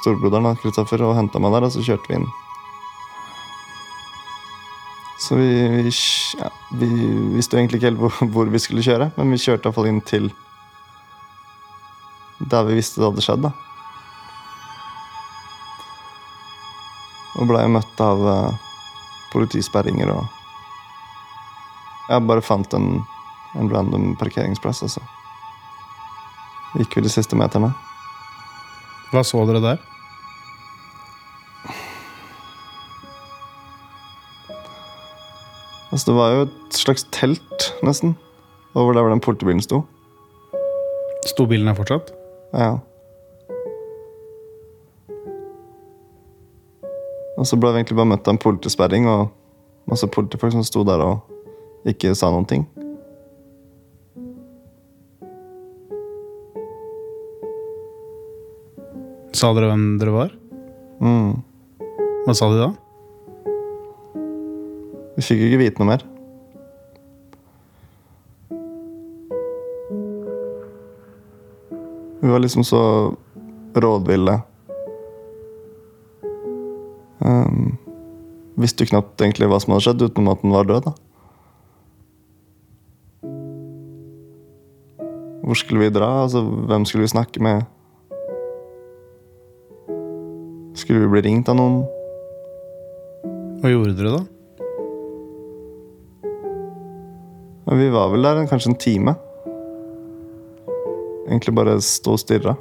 storebroderen, 0.00 0.48
da, 0.50 0.54
Kristoffer, 0.60 1.02
og 1.06 1.16
henta 1.18 1.40
meg 1.42 1.54
der, 1.56 1.66
og 1.68 1.74
så 1.74 1.84
kjørte 1.84 2.10
vi 2.10 2.20
inn. 2.20 2.30
Så 5.22 5.36
vi, 5.38 5.50
vi, 5.86 5.90
ja, 6.40 6.48
vi 6.80 6.88
visste 7.36 7.58
egentlig 7.58 7.78
ikke 7.78 7.92
helt 7.92 8.00
hvor, 8.02 8.16
hvor 8.34 8.48
vi 8.50 8.60
skulle 8.62 8.82
kjøre, 8.82 9.12
men 9.16 9.30
vi 9.34 9.42
kjørte 9.42 9.68
iallfall 9.68 9.90
inn 9.90 10.00
til 10.06 10.32
der 12.50 12.64
vi 12.66 12.74
visste 12.74 13.00
det 13.00 13.06
hadde 13.06 13.22
skjedd. 13.22 13.46
da. 13.46 13.52
Og 17.38 17.48
blei 17.48 17.62
møtt 17.70 18.02
av 18.02 18.26
eh, 18.28 18.68
politisperringer 19.32 20.10
og 20.12 20.38
Jeg 22.10 22.26
bare 22.28 22.42
fant 22.44 22.74
en, 22.74 22.98
en 23.56 23.70
random 23.72 24.16
parkeringsplass, 24.20 24.82
altså. 24.84 25.00
gikk 26.74 26.98
vi 26.98 27.04
de 27.06 27.12
siste 27.14 27.38
meterne. 27.38 27.70
Hva 29.12 29.20
så 29.28 29.42
dere 29.44 29.60
der? 29.60 29.80
Altså, 35.92 36.06
det 36.08 36.14
var 36.16 36.30
jo 36.32 36.44
et 36.46 36.78
slags 36.78 37.04
telt, 37.12 37.66
nesten, 37.84 38.14
over 38.74 38.94
der 38.96 39.04
hvor 39.04 39.12
den 39.12 39.20
politibilen 39.20 39.60
sto. 39.60 39.82
Sto 41.28 41.44
bilen 41.46 41.68
her 41.68 41.76
fortsatt? 41.76 42.14
Ja. 42.56 42.78
Og 47.36 47.46
så 47.46 47.58
ble 47.60 47.74
vi 47.74 47.82
egentlig 47.82 47.98
bare 48.00 48.12
møtt 48.14 48.24
av 48.24 48.38
en 48.38 48.40
politisperring 48.40 49.08
og 49.12 49.28
masse 49.90 50.08
politifolk 50.08 50.56
som 50.56 50.64
sto 50.64 50.86
der 50.88 51.04
og 51.04 51.88
ikke 51.88 52.14
sa 52.16 52.32
noen 52.32 52.48
ting. 52.48 52.64
Sa 59.42 59.48
dere 59.56 59.72
hvem 59.72 59.96
dere 59.98 60.12
var? 60.14 60.28
Mm. 61.02 61.32
Hva 62.28 62.34
sa 62.38 62.46
de 62.52 62.60
da? 62.60 62.68
Vi 65.16 65.24
fikk 65.26 65.42
ikke 65.48 65.58
vite 65.58 65.82
noe 65.82 65.88
mer. 65.88 66.04
Vi 72.22 72.30
var 72.30 72.44
liksom 72.44 72.62
så 72.62 72.84
rådville. 73.74 74.36
Um, 77.18 77.74
visste 78.62 78.86
jo 78.86 78.94
knapt 78.94 79.26
egentlig 79.26 79.50
hva 79.50 79.58
som 79.58 79.74
hadde 79.74 79.88
skjedd, 79.88 80.06
utenom 80.06 80.36
at 80.36 80.46
den 80.46 80.54
var 80.54 80.70
død. 80.70 80.86
da. 80.86 80.94
Hvor 85.42 85.58
skulle 85.58 85.88
vi 85.88 85.94
dra? 85.98 86.14
Altså, 86.28 86.46
hvem 86.46 86.86
skulle 86.86 87.10
vi 87.10 87.16
snakke 87.18 87.42
med? 87.42 87.66
Skulle 90.74 91.00
vi 91.00 91.08
bli 91.08 91.20
ringt 91.22 91.48
av 91.48 91.56
noen? 91.58 91.82
Hva 93.62 93.70
gjorde 93.70 93.94
dere 93.98 94.12
da? 94.16 94.22
Ja, 97.66 97.76
vi 97.78 97.88
var 97.94 98.10
vel 98.12 98.22
der 98.26 98.36
en- 98.40 98.48
kanskje 98.48 98.70
en 98.72 98.78
time. 98.80 99.14
Egentlig 101.28 101.54
bare 101.54 101.76
stå 101.80 102.12
og 102.12 102.18
stirre. 102.18 102.56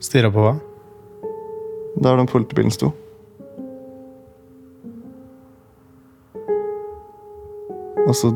Stirra 0.00 0.30
på 0.30 0.42
hva? 0.44 0.54
Der 2.02 2.16
den 2.16 2.26
politibilen 2.26 2.70
sto. 2.70 2.92
Og 8.06 8.14
så, 8.14 8.30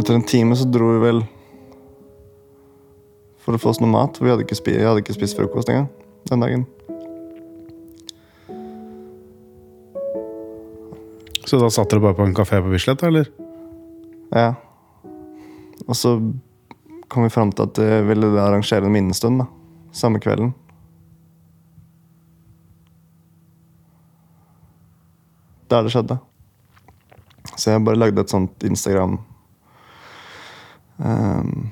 etter 0.00 0.14
en 0.14 0.22
time, 0.26 0.56
så 0.56 0.66
dro 0.68 0.90
vi 0.92 0.98
vel 1.04 1.22
for 3.48 3.56
å 3.56 3.60
få 3.62 3.70
oss 3.72 3.78
noe 3.80 3.88
mat. 3.88 4.18
For 4.18 4.28
vi 4.28 4.34
hadde 4.34 4.44
ikke 4.44 4.58
spi 4.58 4.76
hadde 4.76 5.00
ikke 5.00 5.16
spist 5.16 5.38
frokost 5.38 5.70
engang 5.72 5.88
den 6.28 6.44
dagen. 6.44 6.66
Så 11.48 11.56
da 11.56 11.70
satt 11.72 11.88
dere 11.88 12.04
bare 12.04 12.18
på 12.18 12.26
en 12.28 12.36
kafé 12.36 12.60
på 12.60 12.68
Bislett, 12.68 13.00
eller? 13.08 13.30
Ja. 14.36 14.50
Og 15.86 15.96
så 15.96 16.18
kom 17.08 17.24
vi 17.24 17.32
fram 17.32 17.54
til 17.56 17.64
at 17.64 17.80
vi 17.80 18.02
ville 18.10 18.34
arrangere 18.36 18.84
en 18.84 18.92
minnestund 18.92 19.40
da, 19.40 19.46
samme 19.96 20.20
kvelden. 20.20 20.52
Der 25.72 25.88
det 25.88 25.94
skjedde. 25.96 26.18
Så 27.56 27.72
jeg 27.72 27.84
bare 27.88 28.02
lagde 28.04 28.20
et 28.20 28.32
sånt 28.32 28.68
Instagram 28.68 29.16
ehm, 31.00 31.70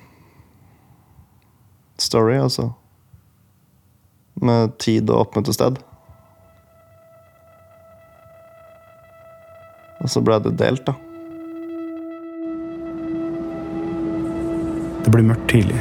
Story, 1.99 2.37
altså. 2.39 2.71
Med 4.43 4.77
tid 4.83 5.09
og 5.11 5.27
oppmøtested. 5.27 5.79
Og 10.05 10.13
så 10.13 10.23
ble 10.23 10.39
det 10.45 10.57
delt, 10.61 10.85
da. 10.87 10.95
Det 15.07 15.13
blir 15.15 15.25
mørkt 15.27 15.47
tidlig. 15.51 15.79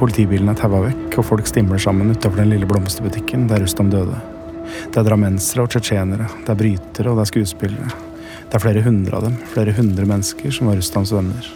Politibilen 0.00 0.52
er 0.52 0.56
taua 0.56 0.84
vekk, 0.86 1.18
og 1.20 1.26
folk 1.32 1.48
stimler 1.48 1.80
sammen 1.82 2.12
utenfor 2.12 2.40
den 2.40 2.54
lille 2.54 2.68
blomsterbutikken 2.68 3.48
der 3.50 3.64
Rustam 3.64 3.90
døde. 3.92 4.20
Det 4.92 5.00
er 5.00 5.06
drammensere 5.06 5.64
og 5.64 5.72
tsjetsjenere, 5.72 6.28
det 6.44 6.52
er 6.52 6.60
brytere 6.60 7.10
og 7.10 7.18
det 7.18 7.24
er 7.24 7.30
skuespillere. 7.32 7.90
Det 8.50 8.58
er 8.58 8.62
flere 8.62 8.84
hundre 8.84 9.18
av 9.18 9.26
dem, 9.26 9.34
flere 9.52 9.74
hundre 9.76 10.06
mennesker 10.08 10.54
som 10.54 10.70
var 10.70 10.78
Rustams 10.78 11.12
venner. 11.14 11.50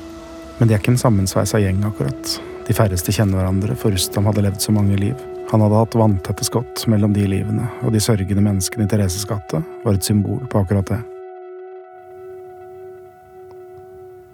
Men 0.58 0.68
de 0.68 0.74
er 0.74 0.82
ikke 0.82 0.92
en 0.94 1.00
sammensveisa 1.00 1.60
gjeng, 1.62 1.80
akkurat. 1.86 2.34
De 2.64 2.72
færreste 2.72 3.12
kjenner 3.12 3.36
hverandre, 3.36 3.74
for 3.76 3.92
Rustam 3.92 4.24
hadde 4.24 4.46
levd 4.46 4.62
så 4.64 4.72
mange 4.72 4.96
liv. 4.96 5.18
Han 5.50 5.60
hadde 5.60 5.80
hatt 5.82 5.96
vanntette 6.00 6.46
skott 6.48 6.86
mellom 6.88 7.12
de 7.12 7.26
livene, 7.28 7.66
og 7.84 7.92
de 7.92 8.00
sørgende 8.00 8.40
menneskene 8.40 8.86
i 8.86 8.88
Thereses 8.88 9.26
gate 9.28 9.60
var 9.82 9.98
et 9.98 10.06
symbol 10.06 10.40
på 10.48 10.62
akkurat 10.62 10.88
det. 10.88 11.00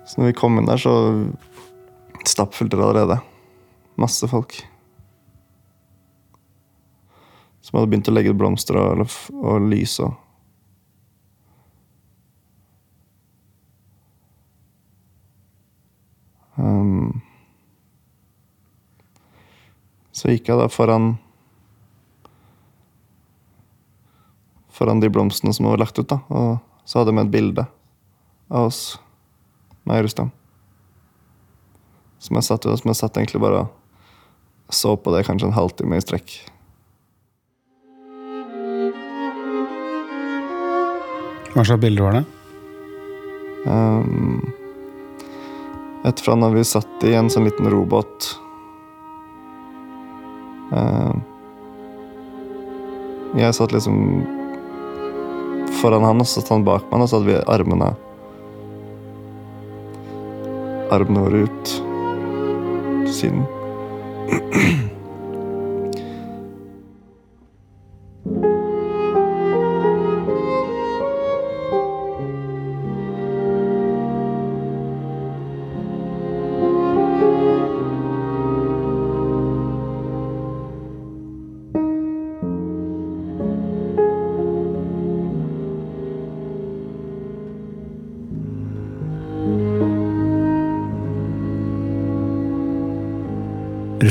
Så 0.06 0.20
når 0.20 0.30
vi 0.30 0.36
kom 0.38 0.58
inn 0.58 0.70
der, 0.70 0.78
så 0.78 0.94
stappfullt 2.26 2.74
allerede. 2.74 3.18
Masse 3.98 4.28
folk. 4.30 4.54
Som 7.66 7.80
hadde 7.80 7.90
begynt 7.90 8.10
å 8.10 8.14
legge 8.14 8.30
ut 8.30 8.38
blomster 8.38 8.78
og, 8.78 9.02
og 9.42 9.66
lys 9.70 9.98
og 10.02 10.14
um, 16.56 17.20
Så 20.12 20.32
gikk 20.32 20.50
jeg 20.50 20.58
da 20.60 20.68
foran 20.70 21.14
Foran 24.70 25.02
de 25.02 25.10
blomstene 25.12 25.52
som 25.52 25.66
var 25.68 25.80
lagt 25.82 25.98
ut, 25.98 26.08
da. 26.08 26.22
Og 26.32 26.86
så 26.88 27.02
hadde 27.02 27.12
med 27.12 27.28
et 27.28 27.34
bilde 27.34 27.66
av 28.48 28.70
oss 28.70 28.96
meg 29.84 30.00
og 30.00 30.06
Rustam. 30.06 30.30
Som 32.20 32.38
jeg 32.38 32.46
satt, 32.46 32.64
som 32.64 32.88
jeg 32.88 32.96
satt 32.96 33.18
egentlig 33.20 33.42
bare 33.42 33.66
og 33.66 34.74
så 34.74 34.96
på 34.96 35.10
det 35.10 35.24
kanskje 35.26 35.48
en 35.48 35.56
halvtime 35.56 35.98
i 35.98 36.02
strekk. 36.04 36.34
Hva 41.50 41.64
slags 41.66 41.82
bilder 41.82 42.06
var 42.06 42.20
det? 42.20 42.24
Um, 43.66 44.52
et 46.06 46.22
fra 46.22 46.36
når 46.38 46.54
vi 46.54 46.62
satt 46.70 47.04
i 47.08 47.16
en 47.18 47.32
sånn 47.32 47.48
liten 47.48 47.66
robåt. 47.72 48.30
Um, 50.70 51.22
jeg 53.38 53.54
satt 53.54 53.72
liksom 53.74 53.96
foran 55.80 56.04
han, 56.06 56.20
og 56.22 56.26
så 56.26 56.40
satt 56.40 56.52
han 56.54 56.66
bak 56.66 56.86
meg, 56.90 57.04
og 57.04 57.10
så 57.10 57.20
hadde 57.20 57.30
vi 57.30 57.42
armene 57.50 57.92
Armene 60.90 61.22
våre 61.22 61.44
ut 61.46 61.68
til 63.06 63.14
siden. 63.14 63.44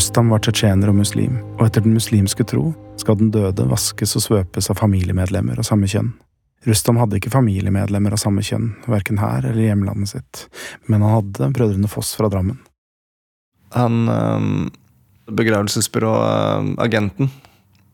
Rustam 0.10 0.32
var 0.34 0.42
tsjetsjener 0.42 0.90
og 0.90 0.96
muslim, 0.98 1.36
og 1.60 1.68
etter 1.68 1.84
den 1.86 1.94
muslimske 1.94 2.42
tro 2.50 2.72
skal 2.98 3.20
den 3.20 3.28
døde 3.30 3.62
vaskes 3.70 4.16
og 4.18 4.24
svøpes 4.24 4.66
av 4.74 4.80
familiemedlemmer 4.80 5.60
av 5.62 5.68
samme 5.68 5.86
kjønn. 5.86 6.08
Rustam 6.66 6.98
hadde 6.98 7.20
ikke 7.20 7.30
familiemedlemmer 7.30 8.16
av 8.16 8.18
samme 8.18 8.42
kjønn, 8.42 8.72
verken 8.90 9.22
her 9.22 9.46
eller 9.46 9.60
i 9.62 9.68
hjemlandet 9.68 10.10
sitt, 10.10 10.40
men 10.90 11.06
han 11.06 11.14
hadde 11.14 11.52
brødrene 11.54 11.92
Foss 11.94 12.16
fra 12.18 12.26
Drammen. 12.34 12.58
Han 13.76 14.10
um, 14.10 14.72
begravelsesbyråagenten 15.30 17.30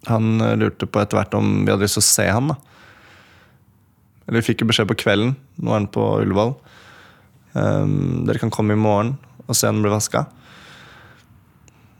Han 0.08 0.40
eh, 0.40 0.56
lurte 0.56 0.88
på 0.88 1.04
etter 1.04 1.20
hvert 1.20 1.36
om 1.36 1.66
vi 1.66 1.74
hadde 1.74 1.84
lyst 1.84 2.00
til 2.00 2.06
å 2.06 2.12
se 2.14 2.30
han. 2.32 2.54
da. 2.54 2.56
Eller 4.24 4.40
vi 4.40 4.54
fikk 4.54 4.64
jo 4.64 4.70
beskjed 4.72 4.88
på 4.88 5.02
kvelden. 5.04 5.36
Nå 5.60 5.76
er 5.76 5.82
han 5.82 5.92
på 5.92 6.08
Ullevål. 6.24 6.56
Um, 7.60 8.24
dere 8.24 8.40
kan 8.40 8.56
komme 8.56 8.80
i 8.80 8.80
morgen 8.80 9.18
og 9.50 9.60
se 9.60 9.68
han 9.68 9.84
bli 9.84 9.92
vaska. 9.92 10.24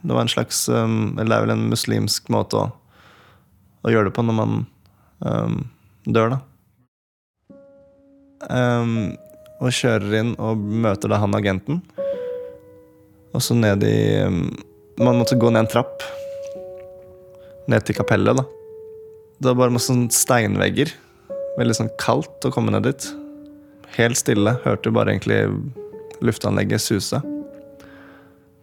Det 0.06 0.14
var 0.14 0.22
en 0.22 0.30
slags 0.30 0.68
um, 0.68 1.16
Eller 1.18 1.30
det 1.30 1.36
er 1.36 1.46
vel 1.46 1.54
en 1.56 1.68
muslimsk 1.70 2.28
måte 2.30 2.60
å, 2.60 2.66
å 3.82 3.92
gjøre 3.92 4.10
det 4.10 4.16
på 4.16 4.24
når 4.26 4.36
man 4.38 4.58
um, 5.26 5.56
dør, 6.06 6.36
da. 6.36 6.40
Um, 8.46 9.16
og 9.56 9.72
kjører 9.72 10.18
inn 10.20 10.34
og 10.42 10.60
møter 10.60 11.10
da 11.10 11.18
han 11.22 11.34
agenten. 11.34 11.80
Og 13.34 13.42
så 13.42 13.56
ned 13.56 13.82
i 13.84 13.96
um, 14.24 14.44
Man 15.00 15.18
måtte 15.18 15.36
gå 15.36 15.50
ned 15.50 15.64
en 15.64 15.72
trapp. 15.72 16.04
Ned 17.66 17.82
til 17.84 17.98
kapellet, 17.98 18.38
da. 18.38 18.46
Det 19.36 19.50
var 19.50 19.58
bare 19.64 19.74
masse 19.74 19.90
sånn 19.90 20.06
steinvegger. 20.14 20.92
Veldig 21.58 21.76
sånn 21.76 21.92
kaldt 22.00 22.46
å 22.46 22.52
komme 22.54 22.72
ned 22.72 22.86
dit. 22.86 23.08
Helt 23.98 24.16
stille. 24.20 24.54
Hørte 24.64 24.94
bare 24.94 25.12
egentlig 25.12 25.42
luftanlegget 26.24 26.84
suse. 26.84 27.20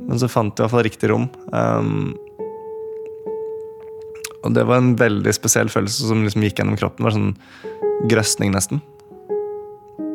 Men 0.07 0.19
så 0.19 0.29
fant 0.31 0.51
jeg 0.51 0.61
i 0.61 0.65
hvert 0.65 0.75
fall 0.75 0.85
riktig 0.87 1.11
rom. 1.11 1.27
Um, 1.51 2.13
og 4.43 4.55
det 4.55 4.65
var 4.67 4.81
en 4.81 4.95
veldig 4.99 5.33
spesiell 5.35 5.71
følelse 5.71 6.09
som 6.09 6.23
liksom 6.25 6.43
gikk 6.43 6.59
gjennom 6.59 6.79
kroppen. 6.79 7.03
Det 7.03 7.07
var 7.07 7.15
sånn 7.15 8.09
grøsning, 8.11 8.51
nesten. 8.55 8.81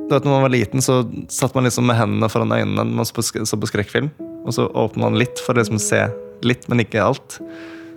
Du 0.09 0.14
vet, 0.14 0.24
når 0.24 0.33
man 0.33 0.44
var 0.46 0.53
liten, 0.53 0.85
så 0.85 1.03
satt 1.33 1.57
man 1.57 1.68
liksom 1.68 1.88
med 1.88 1.98
hendene 1.98 2.31
foran 2.33 2.53
øynene 2.53 2.81
når 2.81 2.96
man 3.01 3.09
så 3.09 3.16
på, 3.16 3.68
skrekkfilm. 3.68 4.11
Og 4.48 4.55
så 4.57 4.68
åpnet 4.68 5.05
man 5.05 5.18
litt 5.20 5.40
for 5.44 5.53
å 5.53 5.61
liksom 5.61 5.81
se 5.83 6.01
litt, 6.46 6.68
men 6.68 6.85
ikke 6.85 7.05
alt. 7.05 7.38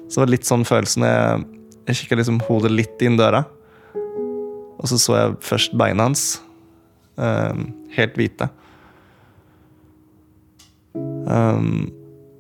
Så 0.08 0.19
det 0.19 0.23
var 0.25 0.34
litt 0.34 0.47
sånn 0.47 0.67
følelsen 0.67 1.08
jeg, 1.08 1.43
jeg 1.88 1.99
kikka 2.01 2.19
liksom 2.19 2.41
hodet 2.47 2.73
litt 2.73 3.04
inn 3.04 3.19
døra. 3.19 3.45
Og 4.82 4.89
så 4.91 4.99
så 4.99 5.17
jeg 5.17 5.38
først 5.45 5.75
beina 5.80 6.10
hans. 6.10 6.25
Um, 7.19 7.69
helt 7.95 8.15
hvite. 8.19 8.49
Um, 10.95 11.89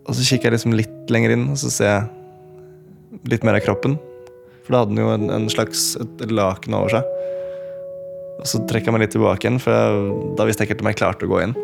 og 0.07 0.17
så 0.17 0.25
kikker 0.25 0.49
jeg 0.49 0.57
liksom 0.57 0.75
litt 0.75 1.11
lenger 1.13 1.35
inn, 1.35 1.49
og 1.53 1.59
så 1.61 1.71
ser 1.71 1.91
jeg 1.91 3.31
litt 3.31 3.45
mer 3.47 3.59
av 3.59 3.65
kroppen. 3.65 3.97
For 4.65 4.73
da 4.73 4.83
hadde 4.83 4.95
den 4.95 5.03
jo 5.03 5.11
en, 5.13 5.27
en 5.33 5.49
slags 5.51 5.93
et 6.01 6.31
laken 6.31 6.75
over 6.77 6.95
seg. 6.97 7.17
Og 8.41 8.47
så 8.49 8.61
trekker 8.69 8.89
jeg 8.89 8.95
meg 8.95 9.05
litt 9.05 9.13
tilbake 9.15 9.45
igjen, 9.45 9.61
for 9.61 9.75
jeg, 9.75 10.15
da 10.39 10.47
visste 10.47 10.63
jeg 10.63 10.71
ikke 10.71 10.79
helt 10.79 10.85
om 10.85 10.91
jeg 10.91 11.01
klarte 11.01 11.27
å 11.27 11.31
gå 11.31 11.43
inn. 11.45 11.57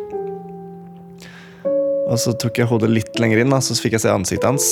Og 2.08 2.16
så 2.22 2.32
tok 2.40 2.60
jeg 2.60 2.70
hodet 2.70 2.88
litt 2.92 3.18
lenger 3.20 3.42
inn, 3.42 3.52
da, 3.52 3.60
så 3.60 3.76
fikk 3.76 3.98
jeg 3.98 4.06
se 4.06 4.12
ansiktet 4.12 4.48
hans. 4.48 4.68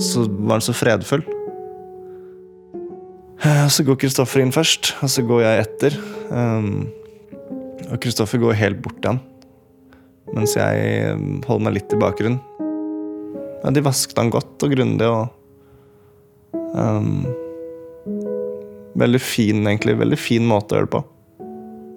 Så 0.00 0.24
var 0.28 0.56
han 0.56 0.64
så 0.64 0.74
fredfull. 0.76 1.24
Eh, 3.44 3.66
Så 3.68 3.84
går 3.84 3.98
Kristoffer 4.00 4.40
inn 4.40 4.54
først, 4.54 4.94
og 5.02 5.10
så 5.12 5.24
går 5.26 5.42
jeg 5.44 5.64
etter. 5.66 5.98
Um, 6.30 6.86
og 7.90 7.98
Kristoffer 8.02 8.40
går 8.40 8.56
helt 8.58 8.80
bort 8.82 8.96
til 9.02 9.14
han, 9.14 9.20
mens 10.34 10.56
jeg 10.58 11.16
holder 11.46 11.64
meg 11.66 11.76
litt 11.78 11.94
i 11.94 12.00
bakgrunnen. 12.00 12.40
Ja, 13.62 13.72
de 13.74 13.82
vasket 13.84 14.18
han 14.20 14.32
godt 14.32 14.62
og 14.62 14.72
grundig 14.74 15.08
og 15.10 16.56
um, 16.76 17.26
Veldig 18.96 19.18
fin, 19.20 19.58
egentlig. 19.68 19.92
Veldig 20.00 20.16
fin 20.16 20.46
måte 20.48 20.72
å 20.72 20.78
gjøre 20.78 20.86
det 20.86 20.92
på. 20.94 21.00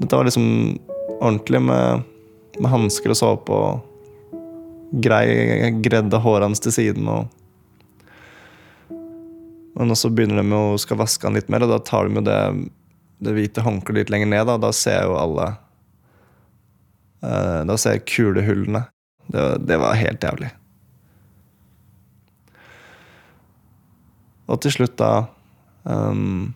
Dette 0.01 0.17
var 0.17 0.27
liksom 0.27 0.47
ordentlig 1.19 1.61
med, 1.63 2.01
med 2.59 2.71
hansker 2.73 3.13
og 3.13 3.19
såpe 3.19 3.55
og 3.55 4.97
grei 5.05 5.69
gredde 5.85 6.19
håret 6.19 6.49
hans 6.49 6.59
til 6.63 6.75
siden. 6.75 7.07
og 7.07 7.29
men 9.79 9.95
så 9.95 10.09
begynner 10.11 10.43
de 10.43 10.57
å 10.57 10.77
skal 10.81 10.99
vaske 10.99 11.23
han 11.23 11.37
litt 11.37 11.47
mer, 11.47 11.63
og 11.63 11.71
da 11.71 11.77
tar 11.79 12.09
de 12.09 12.19
jo 12.19 12.23
det, 12.27 12.39
det 13.23 13.35
hvite 13.37 13.63
håndkleet 13.63 14.01
litt 14.01 14.09
lenger 14.11 14.27
ned. 14.33 14.49
Da, 14.49 14.57
da 14.59 14.73
ser 14.75 14.97
jeg 14.97 15.07
jo 15.07 15.15
alle 15.15 15.45
eh, 17.23 17.61
Da 17.65 17.77
ser 17.77 17.97
jeg 17.97 18.07
kulehullene. 18.09 18.85
Det, 19.29 19.45
det 19.69 19.77
var 19.81 19.99
helt 19.99 20.23
jævlig. 20.23 20.49
Og 24.49 24.57
til 24.63 24.73
slutt 24.73 24.95
da 24.97 25.27
um, 25.85 26.49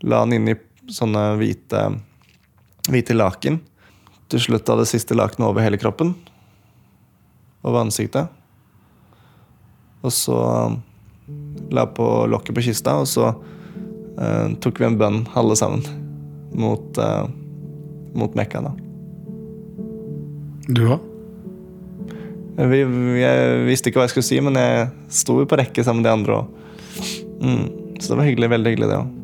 la 0.00 0.22
han 0.22 0.32
inn 0.32 0.48
i 0.48 0.56
sånne 0.90 1.34
hvite, 1.40 1.82
hvite 2.88 3.16
laken. 3.16 3.60
Til 4.32 4.44
slutt 4.46 4.64
da 4.68 4.78
det 4.80 4.88
siste 4.88 5.16
lakenet 5.18 5.50
over 5.50 5.64
hele 5.64 5.80
kroppen. 5.80 6.14
Over 7.60 7.84
ansiktet. 7.84 8.32
Og 10.00 10.14
så 10.16 10.38
la 11.70 11.84
på 11.86 12.06
lokket 12.32 12.56
på 12.56 12.64
kista, 12.64 12.96
og 13.02 13.08
så 13.10 13.34
uh, 13.34 14.46
tok 14.64 14.80
vi 14.80 14.88
en 14.88 14.96
bønn, 15.00 15.24
alle 15.36 15.56
sammen, 15.58 15.84
mot, 16.56 16.96
uh, 16.96 17.28
mot 18.16 18.38
Mekka. 18.38 18.64
da. 18.64 18.89
Du 20.70 20.84
òg? 20.86 21.06
Jeg, 22.60 22.88
jeg 23.20 23.60
visste 23.64 23.88
ikke 23.88 24.00
hva 24.00 24.06
jeg 24.06 24.12
skulle 24.14 24.26
si, 24.26 24.40
men 24.44 24.58
jeg 24.58 24.90
sto 25.20 25.38
jo 25.40 25.48
på 25.48 25.58
rekke 25.58 25.84
sammen 25.86 26.02
med 26.02 26.10
de 26.10 26.16
andre. 26.18 26.40
òg. 26.40 26.46
mm, 27.40 27.64
så 28.00 28.12
det 28.12 28.18
var 28.18 28.28
hyggelig, 28.28 28.50
veldig 28.52 28.74
hyggelig, 28.74 28.90
det 28.90 29.00
òg. 29.00 29.16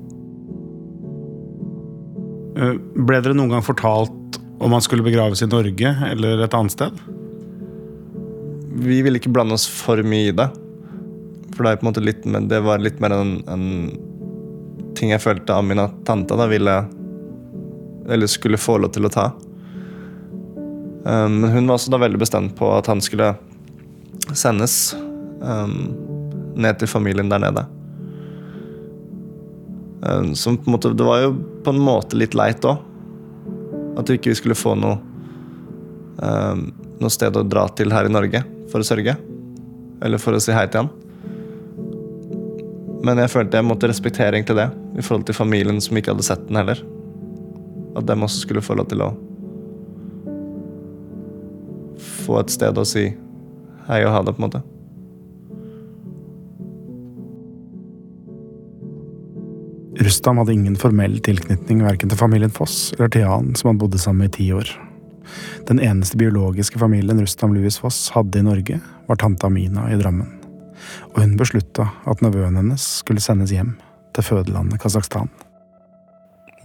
Eh, 2.56 2.76
Ble 2.96 3.20
dere 3.20 3.36
noen 3.36 3.52
gang 3.52 3.64
fortalt 3.64 4.40
om 4.56 4.72
han 4.72 4.84
skulle 4.84 5.04
begraves 5.04 5.42
i 5.44 5.50
Norge 5.50 5.92
eller 6.10 6.40
et 6.46 6.56
annet 6.56 6.72
sted? 6.72 7.02
Vi 8.76 9.02
ville 9.04 9.20
ikke 9.20 9.32
blande 9.32 9.56
oss 9.56 9.66
for 9.68 10.00
mye 10.04 10.30
i 10.30 10.36
det. 10.36 10.48
For 11.54 11.64
det, 11.64 11.70
er 11.70 11.80
på 11.80 11.86
en 11.86 11.90
måte 11.90 12.04
litt, 12.04 12.24
det 12.24 12.60
var 12.64 12.80
litt 12.82 13.00
mer 13.00 13.14
en, 13.16 13.36
en 13.48 13.66
ting 14.96 15.12
jeg 15.12 15.22
følte 15.22 15.56
Amina, 15.56 15.88
tanta, 16.08 16.36
da 16.36 16.48
ville 16.48 16.74
Eller 18.12 18.28
skulle 18.30 18.60
få 18.60 18.78
lov 18.80 18.92
til 18.96 19.08
å 19.08 19.12
ta. 19.12 19.30
Um, 21.06 21.40
men 21.40 21.52
hun 21.52 21.68
var 21.68 21.78
også 21.78 21.92
da 21.94 22.00
veldig 22.02 22.18
bestemt 22.18 22.56
på 22.58 22.66
at 22.74 22.88
han 22.90 22.98
skulle 23.04 23.30
sendes 24.34 24.90
um, 25.38 25.92
ned 26.58 26.80
til 26.80 26.90
familien 26.90 27.30
der 27.30 27.44
nede. 27.44 27.62
Um, 30.02 30.32
som 30.34 30.58
på 30.58 30.66
en 30.66 30.74
måte, 30.74 30.90
det 30.98 31.06
var 31.06 31.22
jo 31.22 31.36
på 31.62 31.74
en 31.74 31.82
måte 31.82 32.18
litt 32.18 32.34
leit 32.34 32.66
òg. 32.66 32.82
At 33.96 34.10
ikke 34.12 34.32
vi 34.32 34.40
skulle 34.40 34.58
få 34.58 34.74
noe 34.78 34.98
um, 36.18 36.66
noe 36.98 37.12
sted 37.12 37.36
å 37.36 37.44
dra 37.46 37.66
til 37.76 37.92
her 37.92 38.08
i 38.08 38.12
Norge 38.12 38.42
for 38.72 38.82
å 38.82 38.88
sørge. 38.88 39.14
Eller 40.04 40.20
for 40.20 40.36
å 40.36 40.42
si 40.42 40.54
hei 40.56 40.66
til 40.66 40.84
han. 40.84 40.90
Men 43.06 43.22
jeg 43.22 43.30
følte 43.30 43.60
jeg 43.60 43.68
måtte 43.68 43.90
respektere 43.90 44.34
egentlig 44.34 44.58
det 44.58 44.68
i 44.98 45.04
forhold 45.04 45.28
til 45.28 45.38
familien 45.38 45.78
som 45.84 45.96
ikke 45.98 46.14
hadde 46.14 46.26
sett 46.26 46.48
den 46.48 46.58
heller. 46.58 46.82
At 47.96 48.08
dem 48.08 48.26
også 48.26 48.42
skulle 48.42 48.64
få 48.64 48.74
lov 48.80 48.90
til 48.90 49.04
å 49.04 49.12
få 52.26 52.40
et 52.42 52.52
sted 52.52 52.78
å 52.78 52.86
si 52.86 53.08
hei 53.86 54.00
og 54.04 54.12
ha 54.14 54.24
det, 54.26 54.34
på 54.34 54.42
en 54.42 54.48
måte. 54.48 54.62
Rustam 60.06 60.38
hadde 60.38 60.52
ingen 60.52 60.76
formell 60.76 61.16
tilknytning 61.24 61.80
verken 61.86 62.10
til 62.12 62.18
familien 62.20 62.52
Foss 62.52 62.92
eller 62.96 63.08
til 63.12 63.24
Jan, 63.24 63.54
som 63.56 63.72
han 63.72 63.80
bodde 63.80 63.98
sammen 63.98 64.26
med 64.26 64.34
i 64.34 64.36
ti 64.36 64.48
år. 64.54 64.68
Den 65.66 65.80
eneste 65.82 66.18
biologiske 66.20 66.78
familien 66.78 67.20
Rustam 67.20 67.54
Louis 67.56 67.78
Foss 67.80 68.10
hadde 68.14 68.38
i 68.38 68.44
Norge, 68.46 68.78
var 69.08 69.18
tante 69.18 69.48
Amina 69.48 69.88
i 69.90 69.98
Drammen. 69.98 70.28
Og 71.14 71.22
hun 71.22 71.34
beslutta 71.40 71.88
at 72.06 72.22
nevøen 72.22 72.58
hennes 72.60 72.84
skulle 73.00 73.24
sendes 73.24 73.54
hjem, 73.54 73.74
til 74.14 74.24
fødelandet 74.24 74.80
Kasakhstan. 74.80 75.32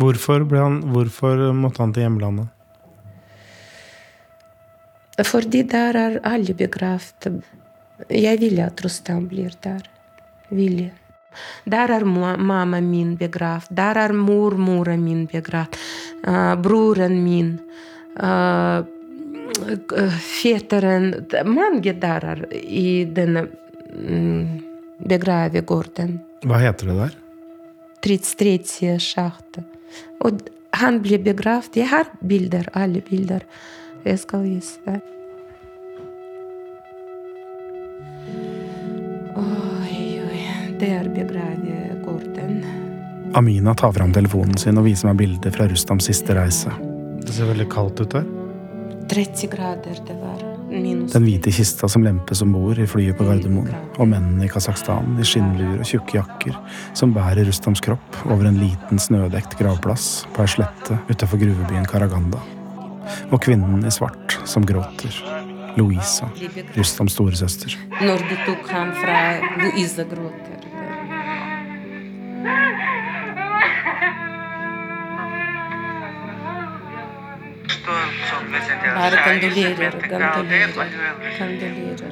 Hvorfor, 0.01 0.45
ble 0.47 0.62
han, 0.62 0.82
hvorfor 0.93 1.49
måtte 1.55 1.84
han 1.84 1.95
til 1.95 2.05
hjemlandet? 2.05 2.51
Fordi 5.20 5.64
der 5.68 5.97
er 5.97 6.20
alle 6.24 6.53
begravd. 6.53 7.41
Jeg 8.09 8.39
vil 8.39 8.59
at 8.59 8.84
Rustam 8.84 9.28
blir 9.30 9.51
der. 9.64 9.84
Vil 10.49 10.78
jeg. 10.88 10.93
Der 11.66 11.91
er 11.95 12.05
mamma 12.05 12.80
min 12.82 13.18
begravd. 13.18 13.68
Der 13.70 13.97
er 13.97 14.14
mormora 14.14 14.95
min 14.97 15.28
begravd. 15.28 15.78
Uh, 16.28 16.55
broren 16.62 17.24
min. 17.24 17.59
Uh, 18.16 18.86
Fetteren 20.20 21.26
Mange 21.45 21.93
der 21.93 22.26
er 22.26 22.45
i 22.55 23.05
denne 23.05 23.47
um, 23.93 24.62
begravegården. 25.07 26.20
Hva 26.47 26.59
heter 26.64 26.88
det 26.88 26.97
der? 26.97 27.18
33 28.01 28.95
sjakt. 28.99 29.59
Og 30.24 30.41
han 30.80 31.01
ble 31.03 31.20
begravd. 31.22 31.78
Jeg 31.78 31.91
har 31.91 32.09
bilder, 32.28 32.72
alle 32.74 33.03
bilder. 33.05 33.45
Jeg 34.06 34.20
skal 34.20 34.45
vise 34.45 34.80
deg. 34.86 35.02
Amina 43.34 43.76
tar 43.76 43.93
fram 43.93 44.12
telefonen 44.14 44.58
sin 44.60 44.78
og 44.78 44.86
viser 44.89 45.08
meg 45.08 45.22
bildet 45.22 45.56
fra 45.56 45.68
Rustams 45.72 46.10
siste 46.10 46.36
reise. 46.36 46.72
Det 47.22 47.32
ser 47.32 47.47
veldig 47.47 47.68
kaldt 47.72 48.04
ut 48.04 48.16
der. 48.18 48.26
30 49.12 49.52
grader 49.52 50.02
det 50.08 50.16
var. 50.20 50.41
Minus. 50.72 51.12
Den 51.12 51.26
hvite 51.28 51.52
kista 51.52 51.89
som 51.91 52.04
lempes 52.04 52.39
om 52.43 52.54
bord 52.56 52.80
i 52.80 52.86
flyet 52.88 53.18
på 53.20 53.26
Gardermoen, 53.28 53.74
og 53.97 54.08
mennene 54.08 54.45
i 54.47 54.52
Kasakhstan 54.52 55.18
i 55.20 55.28
skinnluer 55.28 55.82
og 55.82 55.88
tjukke 55.88 56.16
jakker 56.16 56.56
som 56.95 57.12
bærer 57.16 57.43
Rustams 57.47 57.84
kropp 57.84 58.22
over 58.30 58.47
en 58.47 58.62
liten 58.62 58.99
snødekt 59.04 59.58
gravplass 59.60 60.26
på 60.32 60.45
ei 60.45 60.56
slette 60.56 61.02
utafor 61.12 61.43
gruvebyen 61.43 61.88
Karaganda. 61.91 62.39
Og 63.32 63.41
kvinnen 63.43 63.86
i 63.88 63.91
svart 63.91 64.39
som 64.45 64.66
gråter. 64.66 65.14
Louisa, 65.78 66.28
Rustams 66.76 67.14
storesøster. 67.16 67.78
Når 68.02 68.18
de 68.30 68.38
tok 68.45 68.68
ham 68.72 68.91
fra 68.99 69.20
Louisa 69.62 70.04
gråter. 70.04 70.58
Bare 78.95 79.18
kandulerer, 79.26 79.91
kandulerer, 80.10 80.88
kandulerer. 81.38 82.12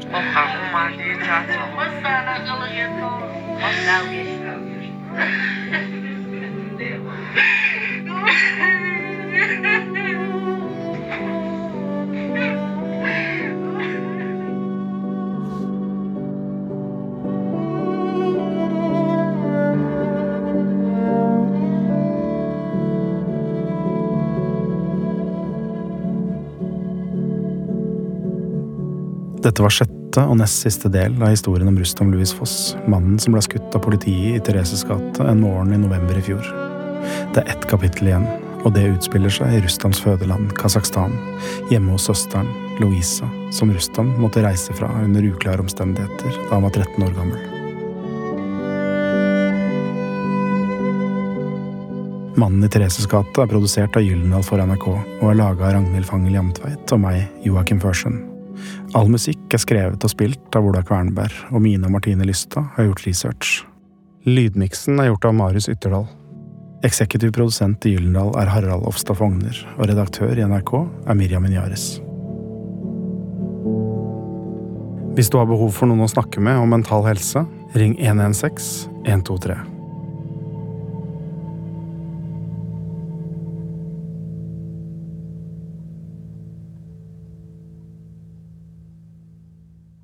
Dette 29.40 29.64
var 29.64 29.72
sjette 29.72 30.24
og 30.28 30.36
nest 30.36 30.66
siste 30.66 30.90
del 30.92 31.14
av 31.22 31.32
historien 31.32 31.70
om 31.72 31.78
Rustam 31.80 32.10
Louis 32.12 32.32
Foss, 32.36 32.74
mannen 32.92 33.16
som 33.24 33.32
ble 33.32 33.40
skutt 33.46 33.76
av 33.78 33.84
politiet 33.86 34.36
i 34.36 34.42
Thereses 34.44 34.82
gate 34.84 35.24
en 35.24 35.40
morgen 35.40 35.72
i 35.72 35.80
november 35.80 36.18
i 36.20 36.24
fjor. 36.26 36.44
Det 37.32 37.46
er 37.46 37.52
ett 37.54 37.68
kapittel 37.72 38.10
igjen, 38.10 38.26
og 38.66 38.74
det 38.76 38.90
utspiller 38.90 39.32
seg 39.32 39.54
i 39.56 39.62
Rustams 39.64 40.02
fødeland, 40.04 40.52
Kasakhstan, 40.60 41.16
hjemme 41.72 41.96
hos 41.96 42.10
søsteren, 42.10 42.50
Louisa, 42.82 43.30
som 43.56 43.72
Rustam 43.72 44.12
måtte 44.20 44.44
reise 44.44 44.76
fra 44.76 44.92
under 45.06 45.24
uklare 45.30 45.64
omstendigheter 45.64 46.36
da 46.42 46.58
han 46.58 46.66
var 46.68 46.76
13 46.76 47.06
år 47.08 47.16
gammel. 47.16 47.46
Mannen 52.40 52.68
i 52.68 52.72
Thereses 52.72 53.08
gate 53.08 53.40
er 53.40 53.52
produsert 53.52 53.96
av 53.96 54.04
Gyldendal 54.04 54.44
for 54.48 54.60
NRK 54.64 54.90
og 54.92 55.26
er 55.32 55.40
laga 55.40 55.70
av 55.70 55.78
Ragnhild 55.78 56.08
Fangel 56.12 56.36
Jamtveit 56.36 56.96
og 56.96 57.02
meg, 57.08 57.24
Joakim 57.48 57.80
Førsund. 57.84 58.29
All 58.98 59.10
musikk 59.12 59.54
er 59.54 59.62
skrevet 59.62 60.06
og 60.06 60.10
spilt 60.10 60.56
av 60.58 60.66
Ola 60.66 60.82
Kvernberg, 60.86 61.36
og 61.54 61.62
Mina 61.62 61.92
Martine 61.94 62.26
Lystad 62.26 62.72
har 62.74 62.88
gjort 62.88 63.06
research. 63.06 63.60
Lydmiksen 64.26 64.98
er 65.00 65.12
gjort 65.12 65.30
av 65.30 65.36
Marius 65.38 65.70
Ytterdal. 65.70 66.08
Eksekutiv 66.88 67.36
produsent 67.36 67.86
i 67.86 67.94
Gyllendal 67.94 68.34
er 68.42 68.50
Harald 68.50 68.88
Ofstad 68.90 69.20
Fogner, 69.20 69.62
og 69.78 69.92
redaktør 69.92 70.34
i 70.34 70.46
NRK 70.48 70.74
er 71.06 71.20
Miriam 71.20 71.46
Inyares. 71.46 72.00
Hvis 75.14 75.30
du 75.30 75.38
har 75.38 75.50
behov 75.50 75.74
for 75.76 75.90
noen 75.90 76.08
å 76.08 76.10
snakke 76.10 76.42
med 76.42 76.58
om 76.58 76.72
mental 76.74 77.06
helse, 77.06 77.46
ring 77.78 77.98
116 78.00 78.90
123. 79.06 79.69